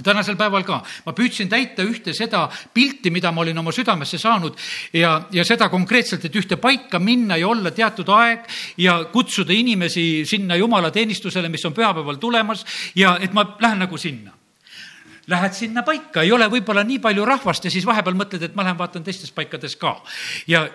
[0.02, 4.58] tänasel päeval ka, ma püüdsin täita ühte seda pilti, mida ma olin oma südamesse saanud
[4.98, 8.48] ja, ja seda konkreetselt, et ühte paika minna ja olla teatud aeg
[8.82, 14.34] ja kutsuda inimesi sinna jumalateenistusele, mis on pühapäeval tulemas ja et ma lähen nagu sinna
[15.28, 18.66] lähed sinna paika, ei ole võib-olla nii palju rahvast ja siis vahepeal mõtled, et ma
[18.66, 19.96] lähen vaatan teistes paikades ka.
[20.48, 20.66] ja,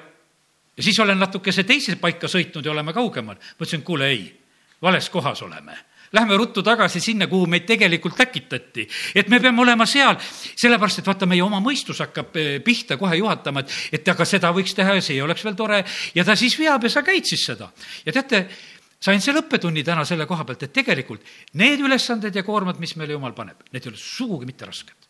[0.76, 3.36] ja siis olen natukese teise paika sõitnud ja oleme kaugemal.
[3.58, 4.24] mõtlesin, kuule ei,
[4.82, 5.76] vales kohas oleme
[6.12, 8.88] Lähme ruttu tagasi sinna, kuhu meid tegelikult äkitati.
[9.14, 10.16] et me peame olema seal,
[10.56, 14.52] sellepärast et vaata, meie oma mõistus hakkab eh, pihta kohe juhatama, et, et aga seda
[14.56, 15.82] võiks teha ja see oleks veel tore
[16.14, 17.68] ja ta siis veab ja sa käid siis seda.
[18.06, 18.46] ja teate,
[18.98, 21.26] sain selle õppetunni täna selle koha pealt, et tegelikult
[21.58, 25.06] need ülesanded ja koormad, mis meile Jumal paneb, need ei ole sugugi mitte rasked.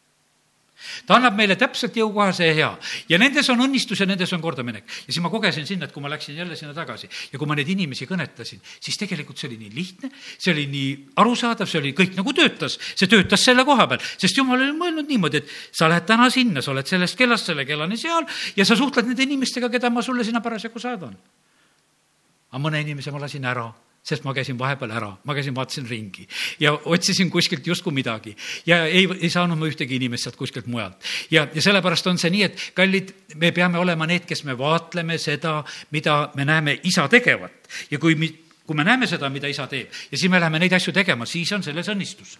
[1.09, 2.69] ta annab meile täpselt jõukohase ja hea
[3.11, 4.85] ja nendes on õnnistus ja nendes on kordaminek.
[4.85, 7.57] ja siis ma kogesin sinna, et kui ma läksin jälle sinna tagasi ja kui ma
[7.59, 11.95] neid inimesi kõnetasin, siis tegelikult see oli nii lihtne, see oli nii arusaadav, see oli
[11.97, 15.89] kõik nagu töötas, see töötas selle koha peal, sest Jumal oli mõelnud niimoodi, et sa
[15.89, 19.73] lähed täna sinna, sa oled sellest kellast selle kellani seal ja sa suhtled nende inimestega,
[19.73, 21.17] keda ma sulle sinna parasjagu saadan
[22.51, 23.69] aga mõne inimese ma lasin ära
[24.09, 26.27] sest ma käisin vahepeal ära, ma käisin, vaatasin ringi
[26.63, 28.35] ja otsisin kuskilt justkui midagi
[28.67, 30.97] ja ei, ei saanud ma ühtegi inimest sealt kuskilt mujalt.
[31.31, 35.19] ja, ja sellepärast on see nii, et kallid, me peame olema need, kes me vaatleme
[35.19, 38.31] seda, mida me näeme isa tegevat ja kui mi,
[38.69, 41.53] kui me näeme seda, mida isa teeb ja siis me läheme neid asju tegema, siis
[41.57, 42.37] on selles õnnistus.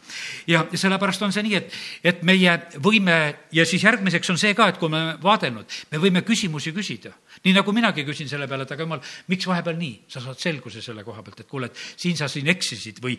[0.47, 3.19] ja, sellepärast on see nii, et, et meie võime
[3.53, 7.13] ja siis järgmiseks on see ka, et kui me vaadelnud, me võime küsimusi küsida.
[7.45, 9.95] Nii nagu minagi küsin selle peale, et aga jumal, miks vahepeal nii?
[10.11, 13.17] sa saad selguse selle koha pealt, et kuule, et siin sa siin eksisid või,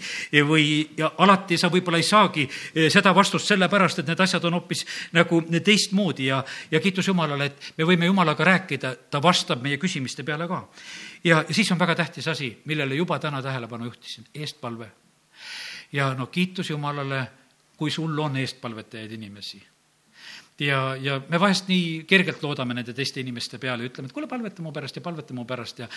[0.48, 0.66] või
[0.98, 4.86] ja alati sa võib-olla ei saagi eh, seda vastust sellepärast, et need asjad on hoopis
[5.18, 10.26] nagu teistmoodi ja, ja kiitus Jumalale, et me võime Jumalaga rääkida, ta vastab meie küsimiste
[10.28, 10.64] peale ka
[11.24, 14.92] ja siis on väga tähtis asi, millele juba täna tähelepanu juhtisin, eestpalve.
[15.92, 17.28] ja no kiitus Jumalale,
[17.78, 19.62] kui sul on eestpalvetajaid inimesi
[20.64, 24.64] ja, ja me vahest nii kergelt loodame nende teiste inimeste peale ütleme, et kuule, palveta
[24.66, 25.90] mu pärast ja palveta mu pärast ja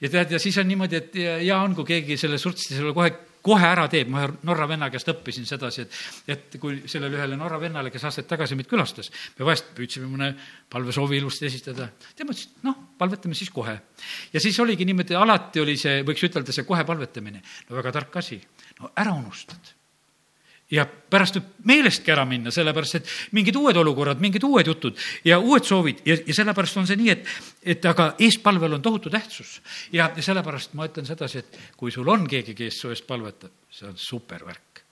[0.00, 3.12] ja tead, ja siis on niimoodi, et ja on, kui keegi selle surtsti selle kohe
[3.44, 5.98] kohe ära teeb, ma ühe Norra venna käest õppisin sedasi, et,
[6.32, 10.30] et kui sellele ühele Norra vennale, kes aastaid tagasi meid külastas, me vahest püüdsime mõne
[10.72, 13.76] palvesoovi ilusti esitada, tema ütles, et noh, palvetame siis kohe.
[14.32, 18.20] ja siis oligi niimoodi, alati oli see, võiks ütelda, see kohe palvetamine, no väga tark
[18.22, 18.40] asi,
[18.80, 19.74] no ära unustad
[20.74, 25.38] ja pärast võib meelestki ära minna, sellepärast et mingid uued olukorrad, mingid uued jutud ja
[25.38, 27.34] uued soovid ja, ja sellepärast on see nii, et,
[27.76, 29.60] et aga eestpalvel on tohutu tähtsus.
[29.92, 33.54] ja, ja sellepärast ma ütlen sedasi, et kui sul on keegi, kes su eest palvetab,
[33.70, 34.83] see on supervärk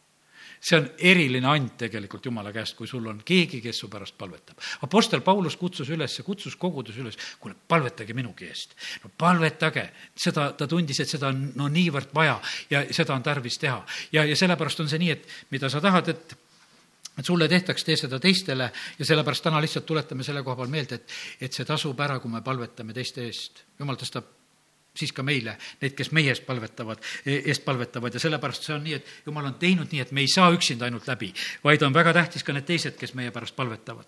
[0.63, 4.61] see on eriline and tegelikult Jumala käest, kui sul on keegi, kes su pärast palvetab.
[4.87, 8.77] Apostel Paulus kutsus üles, kutsus kogudus üles, kuule, palvetage minugi eest.
[9.03, 12.39] no palvetage, seda, ta tundis, et seda on no niivõrd vaja
[12.71, 13.83] ja seda on tarvis teha.
[14.13, 16.39] ja, ja sellepärast on see nii, et mida sa tahad, et
[17.19, 20.97] et sulle tehtaks, tee seda teistele ja sellepärast täna lihtsalt tuletame selle koha peal meelde,
[20.97, 23.67] et, et see tasub ära, kui me palvetame teiste eest.
[23.79, 24.42] jumal tõstab
[24.95, 28.99] siis ka meile, neid, kes meie eest palvetavad, eest palvetavad ja sellepärast see on nii,
[28.99, 31.33] et jumal on teinud nii, et me ei saa üksinda ainult läbi,
[31.65, 34.07] vaid on väga tähtis ka need teised, kes meie pärast palvetavad.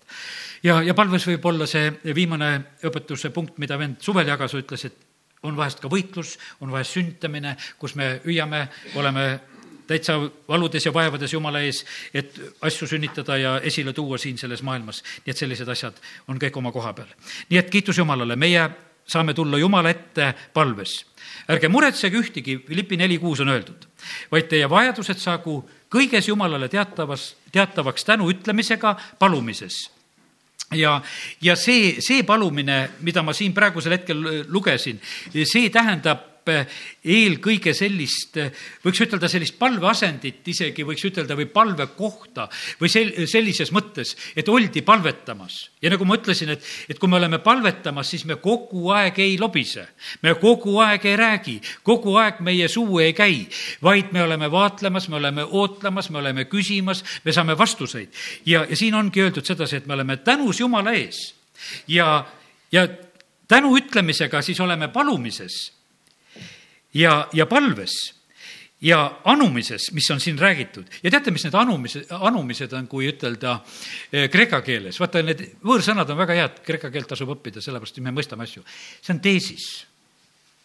[0.63, 2.51] ja, ja palves võib olla see viimane
[2.85, 5.01] õpetuse punkt, mida vend suvel jagas, ütles, et
[5.45, 9.25] on vahest ka võitlus, on vahest sünnitamine, kus me hüüame, oleme
[9.87, 10.17] täitsa
[10.47, 15.03] valudes ja vaevades Jumala ees, et asju sünnitada ja esile tuua siin selles maailmas.
[15.25, 17.09] nii et sellised asjad on kõik oma koha peal.
[17.49, 18.69] nii et kiitus Jumalale, meie
[19.07, 21.05] saame tulla Jumala ette palves.
[21.49, 23.85] ärge muretsege ühtegi, Philippi neli kuus on öeldud,
[24.31, 25.59] vaid teie vajadused saagu
[25.93, 29.89] kõiges Jumalale teatavas, teatavaks tänu ütlemisega palumises
[30.73, 31.01] ja,
[31.41, 34.99] ja see, see palumine, mida ma siin praegusel hetkel lugesin,
[35.33, 38.37] see tähendab eelkõige sellist,
[38.83, 42.47] võiks ütelda sellist palveasendit isegi, võiks ütelda, või palvekohta
[42.79, 45.69] või sel-, sellises mõttes, et oldi palvetamas.
[45.81, 49.37] ja nagu ma ütlesin, et, et kui me oleme palvetamas, siis me kogu aeg ei
[49.41, 49.87] lobise,
[50.21, 53.45] me kogu aeg ei räägi, kogu aeg meie suu ei käi,
[53.83, 58.09] vaid me oleme vaatlemas, me oleme ootlemas, me oleme küsimas, me saame vastuseid.
[58.45, 61.33] ja, ja siin ongi öeldud sedasi, et me oleme tänus Jumala ees
[61.87, 62.25] ja,
[62.71, 62.87] ja
[63.47, 65.74] tänu ütlemisega siis oleme palumises
[66.95, 67.95] ja, ja palves
[68.85, 70.85] ja anumises, mis on siin räägitud.
[71.03, 73.57] ja teate, mis need anumised, anumised on, kui ütelda
[74.11, 78.05] eh, kreeka keeles, vaata, need võõrsõnad on väga head, kreeka keelt tasub õppida, sellepärast et
[78.05, 78.63] me mõistame asju.
[79.01, 79.85] see on teesis.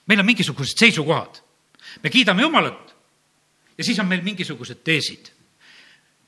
[0.07, 1.43] meil on mingisugused seisukohad.
[2.03, 2.97] me kiidame Jumalat
[3.79, 5.31] ja siis on meil mingisugused teesid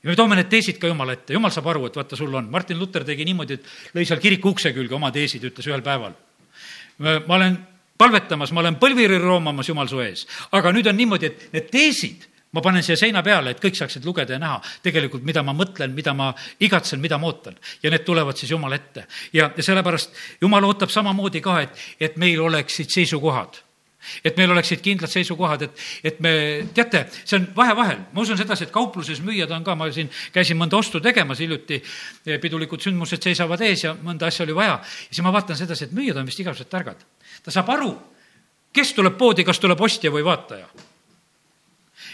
[0.03, 2.49] ja me toome need teesid ka Jumala ette, Jumal saab aru, et vaata, sul on.
[2.51, 6.15] Martin Luther tegi niimoodi, et lõi seal kiriku ukse külge oma teesid, ütles ühel päeval.
[6.99, 7.55] ma olen
[8.03, 10.27] palvetamas, ma olen põlviri roomamas Jumal su ees.
[10.51, 14.05] aga nüüd on niimoodi, et need teesid ma panen siia seina peale, et kõik saaksid
[14.05, 17.57] lugeda ja näha tegelikult, mida ma mõtlen, mida ma igatsen, mida ma ootan.
[17.83, 19.07] ja need tulevad siis Jumala ette.
[19.33, 23.63] ja, ja sellepärast Jumal ootab samamoodi ka, et, et meil oleksid seisukohad
[24.19, 26.33] et meil oleksid kindlad seisukohad, et, et me,
[26.75, 30.59] teate, see on vahe-vahel, ma usun sedasi, et kaupluses müüjad on ka, ma siin käisin
[30.59, 31.79] mõnda ostu tegemas hiljuti,
[32.43, 34.75] pidulikud sündmused seisavad ees ja mõnda asja oli vaja.
[34.81, 36.99] ja siis ma vaatan sedasi, et müüjad on vist igavesed targad
[37.43, 37.91] ta saab aru,
[38.73, 40.67] kes tuleb poodi, kas tuleb ostja või vaataja.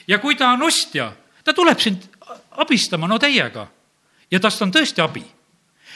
[0.08, 1.12] ja kui ta on ostja,
[1.44, 2.08] ta tuleb sind
[2.52, 3.68] abistama, no täiega.
[4.32, 5.24] ja tast on tõesti abi.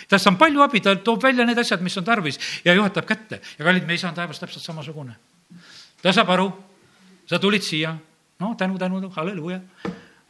[0.08, 3.41] tast on palju abi, ta toob välja need asjad, mis on tarvis ja juhatab kätte.
[3.58, 5.15] ja kallid, me isa on taevas täpselt samasugune.
[6.02, 6.52] ta saab aru,
[7.26, 7.96] sa tulid siia,
[8.39, 9.60] no tänu, tänu, halleluuja.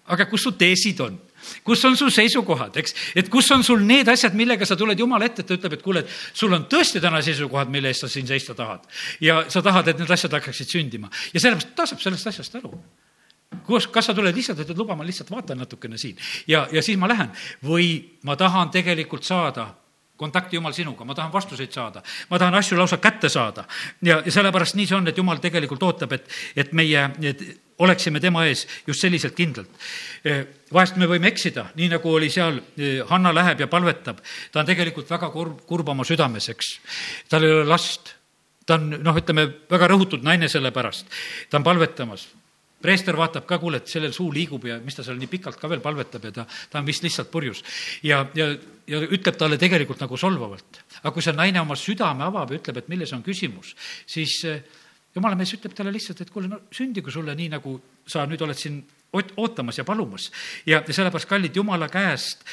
[0.05, 1.21] aga kus su teesid on?
[1.63, 5.29] Kus on su seisukohad, eks, et kus on sul need asjad, millega sa tuled Jumala
[5.29, 8.27] ette, ta ütleb, et kuule, et sul on tõesti täna seisukohad, mille eest sa siin
[8.27, 8.85] seista tahad.
[9.21, 11.11] ja sa tahad, et need asjad hakkaksid sündima.
[11.33, 12.73] Ja sellepärast ta saab sellest asjast aru.
[13.67, 16.17] Kus, kas sa tuled lihtsalt, ütled, luba, ma lihtsalt vaatan natukene siin.
[16.49, 17.29] Ja, ja siis ma lähen.
[17.63, 19.69] Või ma tahan tegelikult saada
[20.17, 23.65] kontakti Jumal sinuga, ma tahan vastuseid saada, ma tahan asju lausa kätte saada.
[24.01, 27.43] ja, ja sellepärast nii see on, et Jumal tegelikult ootab, et, et meie et
[27.79, 29.69] oleksime tema ees just selliselt kindlalt.
[30.25, 34.21] Eh, vahest me võime eksida, nii nagu oli seal, eh, Hanna läheb ja palvetab,
[34.51, 36.77] ta on tegelikult väga kurb, kurb oma südames, eks.
[37.29, 38.15] tal ei ole last,
[38.65, 41.09] ta on noh, ütleme, väga rõhutud naine selle pärast,
[41.49, 42.27] ta on palvetamas
[42.83, 45.69] preester vaatab ka, kuule, et sellel suu liigub ja mis ta seal nii pikalt ka
[45.71, 47.63] veel palvetab ja ta, ta on vist lihtsalt purjus.
[48.03, 48.49] ja, ja,
[48.89, 50.81] ja ütleb talle tegelikult nagu solvavalt.
[51.01, 54.63] aga kui see naine oma südame avab ja ütleb, et milles on küsimus, siis eh,
[55.15, 58.59] jumala mees ütleb talle lihtsalt, et kuule, no sündigu sulle nii, nagu sa nüüd oled
[58.59, 58.81] siin
[59.13, 60.31] ootamas ja palumas.
[60.65, 62.43] ja, ja sellepärast, kallid, jumala käest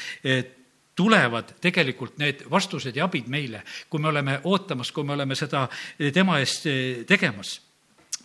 [0.95, 5.65] tulevad tegelikult need vastused ja abid meile, kui me oleme ootamas, kui me oleme seda
[5.99, 7.59] eh, tema eest eh, tegemas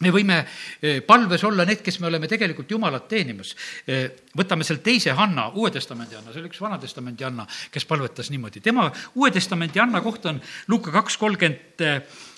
[0.01, 3.55] me võime eh, palves olla need, kes me oleme tegelikult Jumalat teenimas.
[3.87, 7.89] Eh, võtame seal teise Hanna, Uue Testamendi Hanna, see oli üks Vana Testamendi Hanna, kes
[7.89, 8.61] palvetas niimoodi.
[8.61, 11.87] tema Uue Testamendi Hanna kohta on Luuka kaks kolmkümmend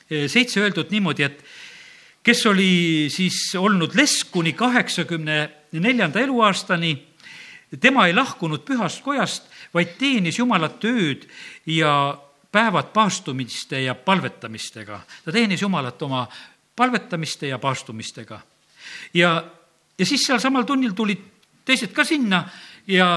[0.09, 1.43] seitse öeldud niimoodi, et
[2.25, 5.39] kes oli siis olnud lesk kuni kaheksakümne
[5.73, 6.95] neljanda eluaastani,
[7.81, 11.27] tema ei lahkunud pühast kojast, vaid teenis Jumalat ööd
[11.69, 11.93] ja
[12.53, 15.01] päevad paastumiste ja palvetamistega.
[15.25, 16.27] ta teenis Jumalat oma
[16.79, 18.41] palvetamiste ja paastumistega.
[19.15, 19.33] ja,
[19.99, 21.27] ja siis sealsamal tunnil tulid
[21.69, 22.45] teised ka sinna
[22.89, 23.09] ja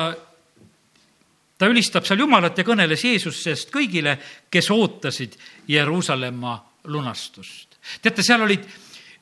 [1.61, 4.15] ta ülistab seal Jumalat ja kõneles Jeesusest kõigile,
[4.49, 5.37] kes ootasid
[5.69, 6.55] Jeruusalemma
[6.89, 7.77] lunastust.
[8.01, 8.65] teate, seal olid,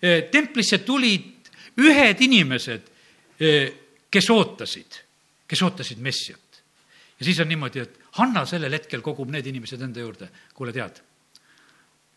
[0.02, 2.89] eh, templisse tulid ühed inimesed,
[3.39, 3.73] eh,
[4.10, 4.99] kes ootasid,
[5.47, 6.63] kes ootasid Messiat.
[7.19, 11.02] ja siis on niimoodi, et Hanna sellel hetkel kogub need inimesed enda juurde, kuule, tead,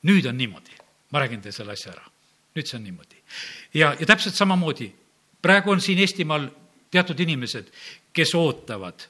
[0.03, 0.79] nüüd on niimoodi,
[1.11, 2.12] ma räägin teile selle asja ära
[2.55, 3.23] nüüd see on niimoodi.
[3.75, 4.93] ja, ja täpselt samamoodi,
[5.43, 6.49] praegu on siin Eestimaal
[6.91, 7.71] teatud inimesed,
[8.12, 9.09] kes ootavad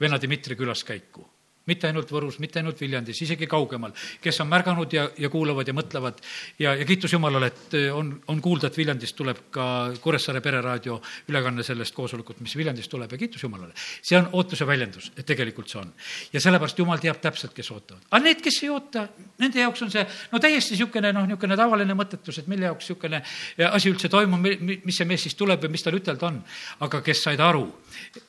[0.00, 1.28] venna Dmitri külaskäiku.
[1.70, 5.74] Mitte ainult Võrus, mitte ainult Viljandis, isegi kaugemal, kes on märganud ja, ja kuulavad ja
[5.76, 6.20] mõtlevad
[6.60, 9.66] ja, ja kiitus Jumalale, et on, on kuulda, et Viljandist tuleb ka
[10.04, 10.98] Kuressaare pereraadio
[11.32, 13.72] ülekanne sellest koosolekut, mis Viljandist tuleb ja kiitus Jumalale.
[14.02, 15.92] see on ootuse väljendus, et tegelikult see on.
[16.32, 18.02] ja sellepärast Jumal teab täpselt, kes ootavad.
[18.10, 21.96] aga need, kes ei oota, nende jaoks on see no täiesti niisugune noh, niisugune tavaline
[21.96, 23.22] mõttetus, et mille jaoks niisugune
[23.70, 24.44] asi üldse toimub,
[24.84, 26.42] mis see mees siis tuleb ja mis tal ütelda on.
[26.84, 27.64] aga kes said aru,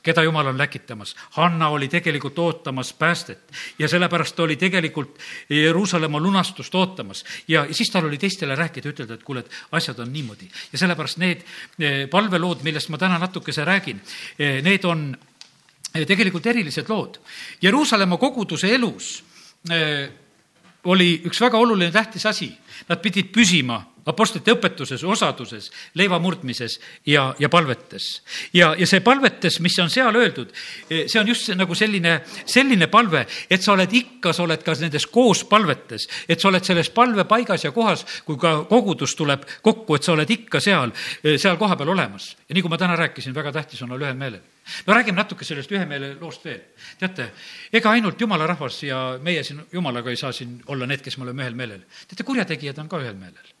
[0.02, 1.14] keda Jumal on läkitamas.
[1.36, 2.92] Hanna oli tegelikult ootamas
[3.26, 5.18] päästet ja sellepärast oli tegelikult
[5.50, 10.12] Jeruusalemma lunastust ootamas ja siis tal oli teistele rääkida, ütelda, et kuule, et asjad on
[10.12, 10.48] niimoodi.
[10.72, 11.42] ja sellepärast need
[11.78, 14.00] eh, palvelood, millest ma täna natukese räägin,
[14.38, 15.16] eh, need on
[15.94, 17.18] eh, tegelikult erilised lood.
[17.62, 19.24] Jeruusalemma koguduse elus
[20.84, 22.52] oli üks väga oluline tähtis asi.
[22.88, 28.22] Nad pidid püsima apostlite õpetuses, osaduses, leiva murdmises ja, ja palvetes.
[28.54, 30.52] ja, ja see palvetes, mis on seal öeldud,
[30.90, 34.76] eh, see on just nagu selline, selline palve, et sa oled ikka, sa oled ka
[34.80, 39.98] nendes koos palvetes, et sa oled selles palvepaigas ja kohas, kui ka kogudus tuleb kokku,
[39.98, 42.36] et sa oled ikka seal, eh, seal kohapeal olemas.
[42.48, 44.44] ja nii kui ma täna rääkisin, väga tähtis on olla ühel meelel
[44.86, 46.60] no räägime natuke sellest ühe meele loost veel.
[46.98, 47.30] teate,
[47.72, 51.26] ega ainult jumala rahvas ja meie siin jumalaga ei saa siin olla need, kes me
[51.26, 51.84] oleme ühel meelel.
[52.08, 53.55] teate, kurjategijad on ka ühel meelel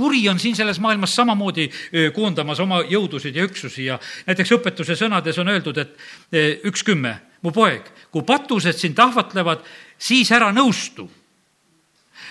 [0.00, 1.68] kuri on siin selles maailmas samamoodi
[2.16, 7.52] koondamas oma jõudusid ja üksusi ja näiteks õpetuse sõnades on öeldud, et üks kümme, mu
[7.52, 9.64] poeg, kui patused sind ahvatlevad,
[10.00, 11.08] siis ära nõustu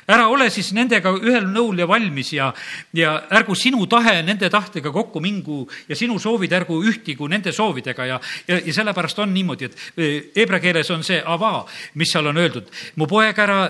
[0.10, 2.50] ära ole siis nendega ühel nõul ja valmis ja,
[2.98, 8.08] ja ärgu sinu tahe nende tahtega kokku mingu ja sinu soovid ärgu ühtigu nende soovidega
[8.10, 11.62] ja, ja, ja sellepärast on niimoodi, et heebra keeles on see ava,
[12.00, 12.72] mis seal on öeldud.
[12.96, 13.62] mu poeg, ära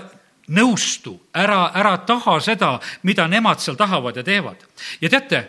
[0.50, 2.74] nõustu, ära, ära taha seda,
[3.06, 4.66] mida nemad seal tahavad ja teevad.
[5.00, 5.44] ja teate,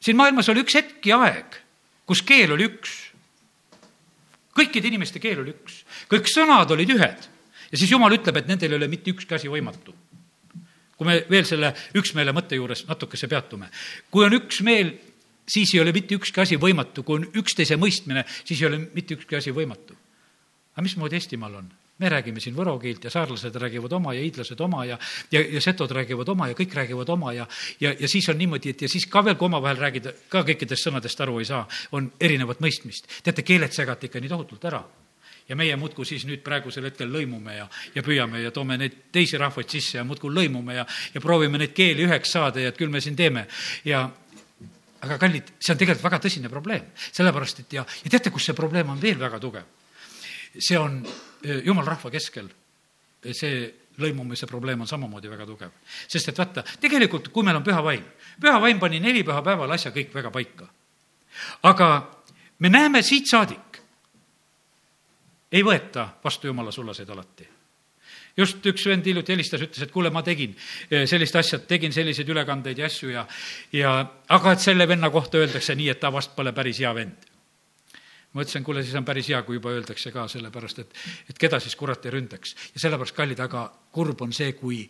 [0.00, 1.60] siin maailmas oli üks hetk ja aeg,
[2.06, 2.96] kus keel oli üks.
[4.56, 7.30] kõikide inimeste keel oli üks, kõik sõnad olid ühed
[7.70, 9.94] ja siis Jumal ütleb, et nendel ei ole mitte ükski asi võimatu.
[10.96, 13.68] kui me veel selle üksmeele mõtte juures natukese peatume.
[14.10, 14.94] kui on üksmeel,
[15.48, 19.14] siis ei ole mitte ükski asi võimatu, kui on üksteise mõistmine, siis ei ole mitte
[19.14, 19.96] ükski asi võimatu.
[20.72, 21.72] aga mismoodi Eestimaal on?
[21.98, 24.98] Me räägime siin võro keelt ja saarlased räägivad oma ja hiidlased oma ja,
[25.32, 27.46] ja, ja setod räägivad oma ja kõik räägivad oma ja,
[27.80, 30.88] ja, ja siis on niimoodi, et ja siis ka veel, kui omavahel räägida, ka kõikidest
[30.88, 31.64] sõnadest aru ei saa,
[31.96, 33.08] on erinevat mõistmist.
[33.22, 34.82] teate, keeled segati ikka nii tohutult ära
[35.48, 39.38] ja meie muudkui siis nüüd praegusel hetkel lõimume ja, ja püüame ja toome neid teisi
[39.40, 42.92] rahvaid sisse ja muudkui lõimume ja, ja proovime neid keeli üheks saada ja et küll
[42.92, 43.46] me siin teeme
[43.86, 44.04] ja
[45.06, 48.58] aga kallid, see on tegelikult väga tõsine probleem, sellepärast et ja, ja teate, kus see
[48.58, 49.72] probleem on veel väga tugev?
[50.56, 51.02] see on
[51.64, 52.48] jumala rahva keskel,
[53.32, 53.66] see
[54.00, 55.70] lõimumise probleem on samamoodi väga tugev.
[56.08, 58.04] sest et vaata, tegelikult kui meil on püha vaim,
[58.40, 60.68] püha vaim pani nelipühapäeval asja kõik väga paika.
[61.62, 61.88] aga
[62.58, 63.80] me näeme siit saadik,
[65.52, 67.48] ei võeta vastu jumala sullaseid alati
[68.36, 70.54] just üks vend hiljuti helistas, ütles, et kuule, ma tegin
[71.08, 73.26] sellist asja, tegin selliseid ülekandeid ja asju ja,
[73.72, 73.94] ja
[74.28, 77.35] aga et selle venna kohta öeldakse nii, et ta vast pole päris hea vend
[78.32, 80.96] ma ütlesin, kuule, siis on päris hea, kui juba öeldakse ka, sellepärast et,
[81.30, 82.56] et keda siis kurat ei ründaks.
[82.74, 84.84] ja sellepärast, kallid, aga kurb on see, kui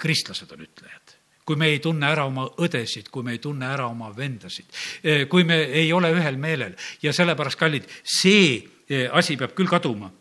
[0.00, 3.88] kristlased on ütlejad kui me ei tunne ära oma õdesid, kui me ei tunne ära
[3.90, 4.68] oma vendasid,
[5.02, 9.66] eh, kui me ei ole ühel meelel ja sellepärast, kallid, see eh, asi peab küll
[9.66, 10.12] kaduma.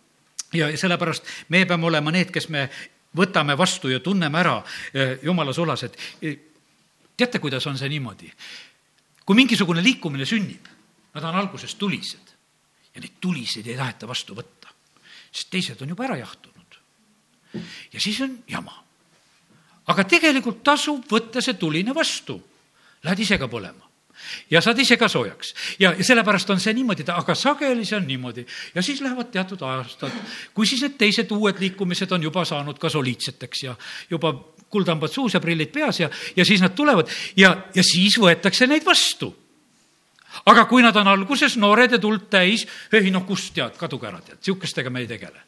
[0.53, 2.63] ja sellepärast me peame olema need, kes me
[3.15, 5.93] võtame vastu ja tunneme ära eh, jumala sulased.
[7.17, 8.31] teate, kuidas on see niimoodi?
[9.25, 10.65] kui mingisugune liikumine sünnib,
[11.13, 12.28] nad on alguses tulised
[12.99, 14.71] ja neid tuliseid ei taheta vastu võtta,
[15.31, 16.79] sest teised on juba ära jahtunud.
[17.93, 18.83] ja siis on jama.
[19.88, 22.41] aga tegelikult tasub võtta see tuline vastu.
[23.03, 23.88] Lähed ise ka põlema
[24.51, 25.53] ja saad ise ka soojaks.
[25.79, 28.45] ja, ja sellepärast on see niimoodi, aga sageli see on niimoodi.
[28.75, 30.12] ja siis lähevad teatud aastad,
[30.53, 33.75] kui siis need teised uued liikumised on juba saanud ka soliidseteks ja
[34.09, 34.33] juba
[34.69, 37.07] kuldhambad suus ja prillid peas ja, ja siis nad tulevad
[37.38, 39.31] ja, ja siis võetakse neid vastu
[40.45, 44.21] aga kui nad on alguses noored ja tuld täis, ei noh, kust tead, kaduge ära,
[44.25, 45.45] tead, sihukestega me ei tegele.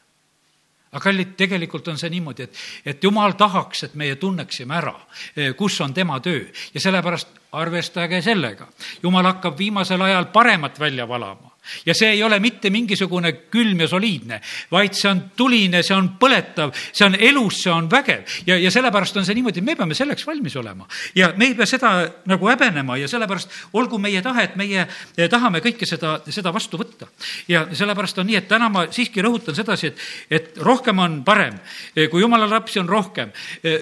[0.92, 4.96] aga kallid, tegelikult on see niimoodi, et, et jumal tahaks, et meie tunneksime ära,
[5.36, 8.68] eh, kus on tema töö ja sellepärast arvestage sellega.
[9.04, 11.51] jumal hakkab viimasel ajal paremat välja valama
[11.86, 14.40] ja see ei ole mitte mingisugune külm ja soliidne,
[14.72, 18.72] vaid see on tuline, see on põletav, see on elus, see on vägev ja, ja
[18.74, 20.88] sellepärast on see niimoodi, me peame selleks valmis olema.
[21.16, 21.94] ja me ei pea seda
[22.30, 26.82] nagu häbenema ja sellepärast olgu meie tahe, et meie eh, tahame kõike seda, seda vastu
[26.82, 27.10] võtta.
[27.48, 31.60] ja sellepärast on nii, et täna ma siiski rõhutan sedasi, et, et rohkem on parem,
[31.96, 33.32] eh, kui jumala lapsi on rohkem
[33.64, 33.82] eh,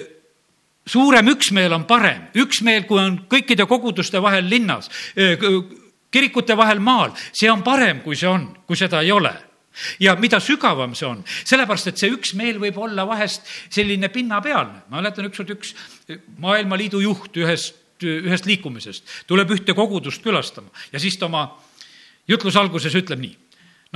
[0.90, 4.90] suurem üksmeel on parem, üksmeel, kui on kõikide koguduste vahel linnas
[6.10, 9.32] kirikute vahel maal, see on parem, kui see on, kui seda ei ole
[10.02, 14.82] ja mida sügavam see on, sellepärast et see üksmeel võib olla vahest selline pinnapealne.
[14.88, 15.74] ma mäletan ükskord üks
[16.42, 21.46] Maailmaliidu juht ühest, ühest liikumisest tuleb ühte kogudust külastama ja siis ta oma
[22.28, 23.36] jutluse alguses ütleb nii.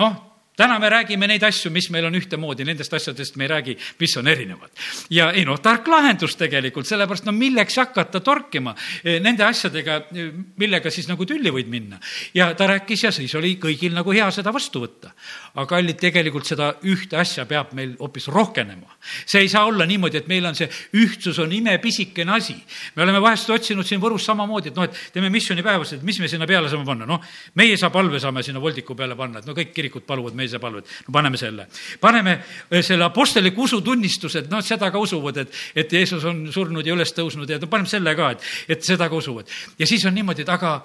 [0.00, 0.16] noh,
[0.56, 4.16] täna me räägime neid asju, mis meil on ühtemoodi, nendest asjadest me ei räägi, mis
[4.16, 4.70] on erinevad.
[5.10, 10.30] ja ei noh, tark lahendus tegelikult, sellepärast no milleks hakata torkima eh, nende asjadega, eh,
[10.60, 11.98] millega siis nagu tülli võid minna.
[12.34, 15.10] ja ta rääkis ja siis oli kõigil nagu hea seda vastu võtta.
[15.54, 18.94] aga kallid, tegelikult seda ühte asja peab meil hoopis rohkenema.
[19.26, 22.56] see ei saa olla niimoodi, et meil on see ühtsus on imepisikene asi.
[22.94, 26.46] me oleme vahest otsinud siin Võrus samamoodi, et noh, et teeme missioonipäevased, mis me sinna
[26.46, 27.20] peale saame panna, noh,
[27.54, 30.90] meie saa palve saame sinna voldiku peale panna, et no kõik kirikud paluvad meil meelsapalved,
[31.06, 31.66] no paneme selle.
[32.00, 32.36] paneme
[32.70, 36.94] eh, selle apostliku usutunnistuse, et noh, seda ka usuvad, et, et Jeesus on surnud ja
[36.94, 39.48] üles tõusnud ja no paneme selle ka, et, et seda ka usuvad.
[39.78, 40.76] ja siis on niimoodi, et aga,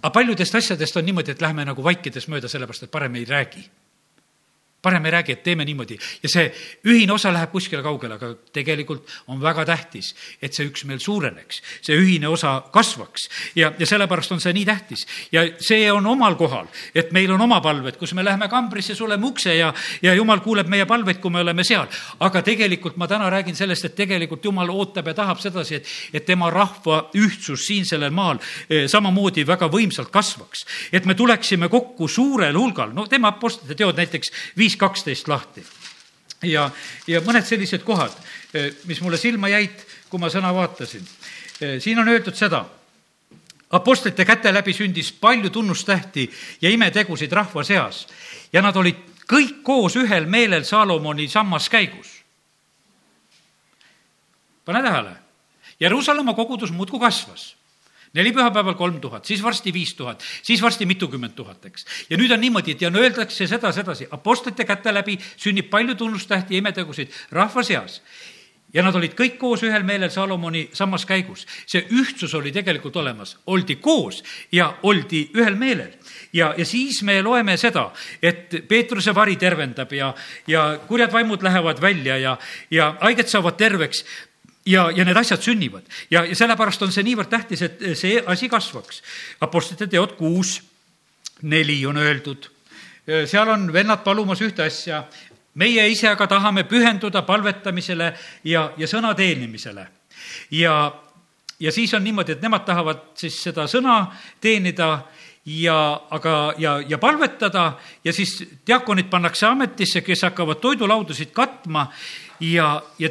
[0.00, 3.64] aga paljudest asjadest on niimoodi, et lähme nagu vaikides mööda, sellepärast et parem ei räägi
[4.84, 6.46] parem ei räägi, et teeme niimoodi ja see
[6.90, 10.12] ühine osa läheb kuskile kaugele, aga tegelikult on väga tähtis,
[10.42, 13.28] et see üksmeel suureneks, see ühine osa kasvaks
[13.58, 15.06] ja, ja sellepärast on see nii tähtis.
[15.32, 19.26] ja see on omal kohal, et meil on oma palved, kus me läheme kambrisse, suleme
[19.26, 19.72] ukse ja,
[20.02, 21.86] ja jumal kuuleb meie palveid, kui me oleme seal.
[22.20, 26.26] aga tegelikult ma täna räägin sellest, et tegelikult jumal ootab ja tahab sedasi, et, et
[26.26, 30.66] tema rahva ühtsus siin sellel maal eh, samamoodi väga võimsalt kasvaks.
[30.92, 35.64] et me tuleksime kokku suurel hulgal, no teeme Apostlite teod näiteks viis viis kaksteist lahti.
[36.42, 36.70] ja,
[37.06, 38.12] ja mõned sellised kohad,
[38.54, 41.06] eh, mis mulle silma jäid, kui ma sõna vaatasin.
[41.60, 42.64] Eh, siin on öeldud seda,
[43.70, 48.06] apostlite käte läbi sündis palju tunnustähti ja imetegusid rahva seas
[48.52, 48.96] ja nad olid
[49.26, 52.24] kõik koos ühel meelel Saalomoni sammaskäigus.
[54.64, 55.16] pane tähele,
[55.80, 57.56] Jeruusalemma kogudus muudkui kasvas
[58.14, 61.86] neli pühapäeval kolm tuhat, siis varsti viis tuhat, siis varsti mitukümmend tuhat, eks.
[62.10, 65.98] ja nüüd on niimoodi, et ja no öeldakse seda sedasi, apostlite käte läbi sünnib palju
[65.98, 68.00] tunnustähti ja imetegusid rahva seas
[68.74, 71.46] ja nad olid kõik koos ühel meelel Salomoni sammas käigus.
[71.66, 75.92] see ühtsus oli tegelikult olemas, oldi koos ja oldi ühel meelel.
[76.32, 77.90] ja, ja siis me loeme seda,
[78.22, 80.14] et Peetruse vari tervendab ja,
[80.46, 82.36] ja kurjad vaimud lähevad välja ja,
[82.70, 84.04] ja haiged saavad terveks
[84.66, 88.48] ja, ja need asjad sünnivad ja, ja sellepärast on see niivõrd tähtis, et see asi
[88.48, 89.02] kasvaks.
[89.44, 90.58] Apostlite teod kuus,
[91.42, 92.50] neli on öeldud.
[93.26, 95.04] seal on vennad palumas ühte asja.
[95.54, 99.88] meie ise aga tahame pühenduda palvetamisele ja, ja sõna teenimisele.
[100.50, 100.92] ja,
[101.60, 104.06] ja siis on niimoodi, et nemad tahavad siis seda sõna
[104.40, 105.04] teenida
[105.44, 111.90] ja, aga, ja, ja palvetada ja siis diakonid pannakse ametisse, kes hakkavad toidulaudasid katma
[112.40, 113.10] ja, ja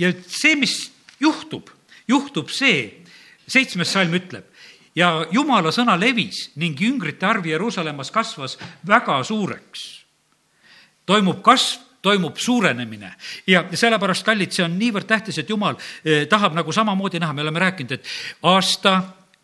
[0.00, 0.74] ja see, mis
[1.20, 1.68] juhtub,
[2.08, 3.04] juhtub see,
[3.50, 4.48] seitsmes salm ütleb,
[4.96, 10.00] ja jumala sõna levis ning jüngrite arv Jeruusalemmas kasvas väga suureks.
[11.06, 13.14] toimub kasv toimub suurenemine.
[13.46, 17.42] Ja sellepärast, kallid, see on niivõrd tähtis, et jumal eh, tahab nagu samamoodi näha, me
[17.44, 18.06] oleme rääkinud, et
[18.42, 19.02] aasta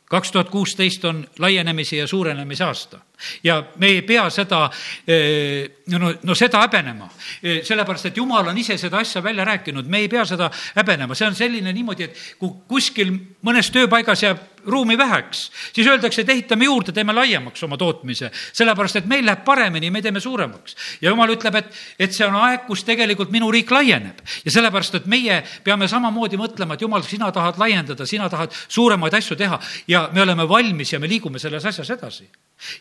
[0.09, 3.01] kaks tuhat kuusteist on laienemise ja suurenemise aasta
[3.45, 4.67] ja me ei pea seda,
[5.07, 7.09] eh, no, no seda häbenema.
[7.43, 11.15] Eh, sellepärast, et jumal on ise seda asja välja rääkinud, me ei pea seda häbenema,
[11.15, 13.15] see on selline niimoodi, et kui kuskil
[13.47, 19.01] mõnes tööpaigas jääb ruumi väheks, siis öeldakse, et ehitame juurde, teeme laiemaks oma tootmise, sellepärast
[19.01, 20.77] et meil läheb paremini, me teeme suuremaks.
[21.01, 24.19] ja jumal ütleb, et, et see on aeg, kus tegelikult minu riik laieneb.
[24.45, 29.15] Ja sellepärast, et meie peame samamoodi mõtlema, et jumal, sina tahad laiendada, sina tahad suuremaid
[29.15, 29.61] asju teha.
[29.89, 32.27] Ja me oleme valmis ja me liigume selles asjas edasi.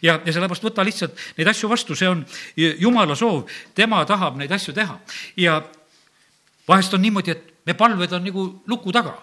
[0.01, 3.45] Ja, ja sellepärast võta lihtsalt neid asju vastu, see on jumala soov,
[3.75, 4.99] tema tahab neid asju teha.
[5.37, 5.61] ja
[6.67, 9.15] vahest on niimoodi, et me palved on nagu luku taga.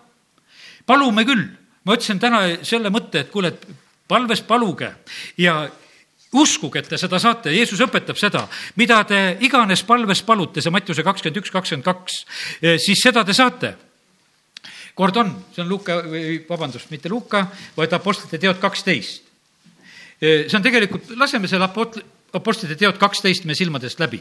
[0.87, 1.45] palume küll,
[1.85, 3.67] ma ütlesin täna selle mõtte, et kuule, et
[4.09, 4.91] palves paluge
[5.39, 5.69] ja
[6.33, 8.47] uskuge, et te seda saate, Jeesus õpetab seda,
[8.81, 12.23] mida te iganes palves palute, see Mattiuse kakskümmend üks, kakskümmend kaks,
[12.63, 13.75] eh, siis seda te saate.
[14.95, 16.03] Kord on, see on Luuka,
[16.49, 17.47] vabandust, mitte Luuka,
[17.77, 19.32] vaid Apostlite teod kaksteist
[20.23, 21.99] see on tegelikult, laseme selle apot-,
[22.37, 24.21] apostlite teod kaksteist meie silmadest läbi.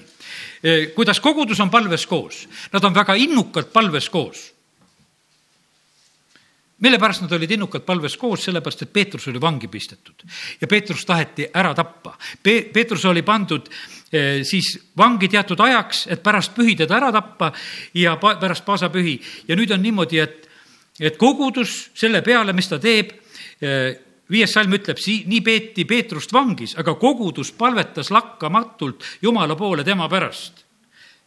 [0.96, 4.52] kuidas kogudus on palves koos, nad on väga innukalt palves koos.
[6.82, 10.24] mille pärast nad olid innukalt palves koos, sellepärast et Peetrus oli vangi pistetud
[10.62, 12.62] ja Peetrus taheti ära tappa Pe.
[12.74, 13.70] Peetrus oli pandud
[14.44, 17.52] siis vangi teatud ajaks, et pärast pühi teda ära tappa
[17.94, 20.50] ja pa, pärast paasapühi ja nüüd on niimoodi, et,
[21.00, 23.14] et kogudus selle peale, mis ta teeb,
[24.32, 30.66] viies salm ütleb, nii peeti Peetrust vangis, aga kogudus palvetas lakkamatult Jumala poole tema pärast.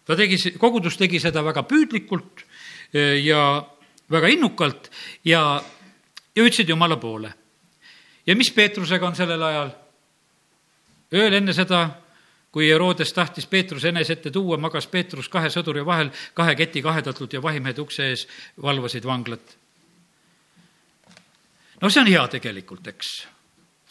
[0.04, 2.44] ta tegi, kogudus tegi seda väga püüdlikult
[2.92, 3.64] e, ja
[4.10, 4.90] väga innukalt
[5.24, 5.62] ja,
[6.34, 7.32] ja ütlesid Jumala poole.
[8.26, 9.74] ja mis Peetrusega on sellel ajal?
[11.14, 11.86] ööl enne seda
[12.54, 17.34] kui Herodes tahtis Peetruse enese ette tuua, magas Peetrus kahe sõduri vahel kahe ketiga ahedatult
[17.34, 18.28] ja vahimehed ukse ees
[18.62, 19.56] valvasid vanglat.
[21.84, 23.10] No see on hea tegelikult, eks.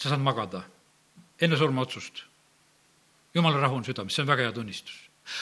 [0.02, 0.64] sa saad magada
[1.38, 2.24] enne surmaotsust.
[3.36, 4.98] jumala rahu on südames, see on väga hea tunnistus.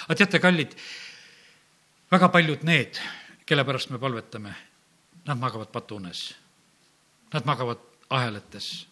[0.06, 0.76] aga teate, kallid,
[2.12, 3.00] väga paljud need,
[3.48, 4.56] kelle pärast me palvetame,
[5.26, 6.34] nad magavad patuunes.
[7.32, 7.80] Nad magavad
[8.10, 8.86] ahelates.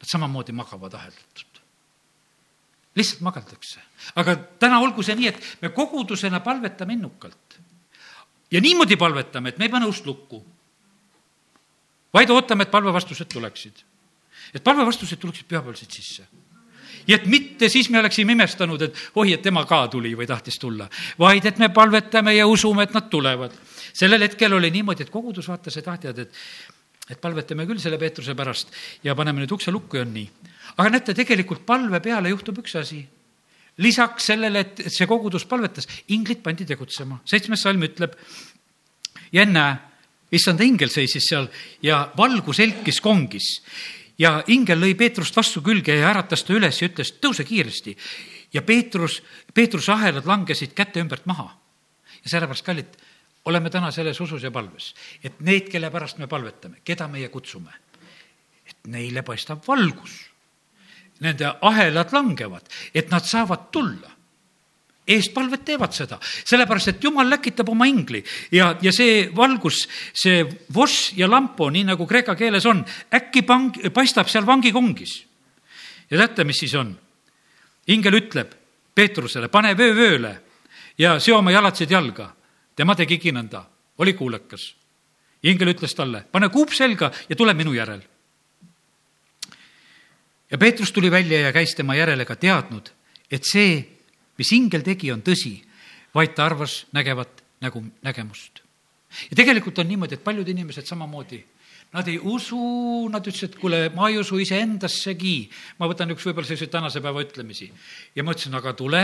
[0.00, 1.56] Nad samamoodi magavad ahelatult
[2.96, 3.80] lihtsalt mageldakse.
[4.16, 7.60] aga täna olgu see nii, et me kogudusena palvetame innukalt.
[8.50, 10.40] ja niimoodi palvetame, et me ei pane ust lukku,
[12.16, 13.84] vaid ootame, et palvevastused tuleksid.
[14.54, 16.26] et palvevastused tuleksid pühapäevaselt sisse
[17.06, 20.58] ja et mitte siis me oleksime imestanud, et oi, et tema ka tuli või tahtis
[20.58, 20.88] tulla,
[21.18, 23.52] vaid et me palvetame ja usume, et nad tulevad.
[23.92, 26.34] sellel hetkel oli niimoodi, et kogudus vaatas, et ah, tead, et,
[27.10, 28.72] et palvetame küll selle Peetruse pärast
[29.04, 30.28] ja paneme nüüd ukse lukku ja on nii
[30.74, 33.04] aga näete, tegelikult palve peale juhtub üks asi.
[33.76, 37.20] lisaks sellele, et see kogudus palvetas, inglid pandi tegutsema.
[37.24, 38.16] seitsmes salm ütleb
[39.32, 39.76] ja ennäe,
[40.32, 41.48] issanda ingel seisis seal
[41.82, 43.50] ja valgus helkis kongis
[44.18, 47.96] ja ingel lõi Peetrust vastu külge ja äratas ta üles ja ütles, tõuse kiiresti.
[48.52, 49.22] ja Peetrus,
[49.54, 51.50] Peetruse ahelad langesid käte ümbert maha.
[52.24, 52.96] ja sellepärast, kallid,
[53.44, 57.72] oleme täna selles usus ja palves, et need, kelle pärast me palvetame, keda meie kutsume,
[58.66, 60.24] et neile paistab valgus
[61.20, 64.15] nende ahelad langevad, et nad saavad tulla
[65.06, 68.22] eestpalved teevad seda, sellepärast et jumal läkitab oma ingli
[68.54, 69.84] ja, ja see valgus,
[70.14, 70.42] see
[70.74, 72.82] voss ja lampo, nii nagu kreeka keeles on,
[73.14, 75.18] äkki pang, paistab seal vangikongis.
[76.10, 76.94] ja teate, mis siis on?
[77.86, 78.54] ingel ütleb
[78.96, 80.32] Peetrusele, pane vöö vööle
[80.98, 82.32] ja seo oma jalatsed jalga.
[82.76, 83.62] tema tegigi nõnda,
[83.98, 84.74] oli kuulekas.
[85.42, 88.02] ingel ütles talle, pane kuup selga ja tule minu järel
[90.50, 92.90] ja Peetrus tuli välja ja käis tema järele ka teadnud,
[93.30, 93.95] et see,
[94.38, 95.56] mis ingel tegi, on tõsi,
[96.14, 98.62] vaid ta arvas nägevat nägu, nägemust.
[99.30, 101.42] ja tegelikult on niimoodi, et paljud inimesed samamoodi,
[101.94, 102.58] nad ei usu,
[103.12, 105.48] nad ütlesid, et kuule, ma ei usu iseendassegi.
[105.78, 107.70] ma võtan üks võib-olla selliseid tänase päeva ütlemisi
[108.14, 109.02] ja ma ütlesin, aga tule,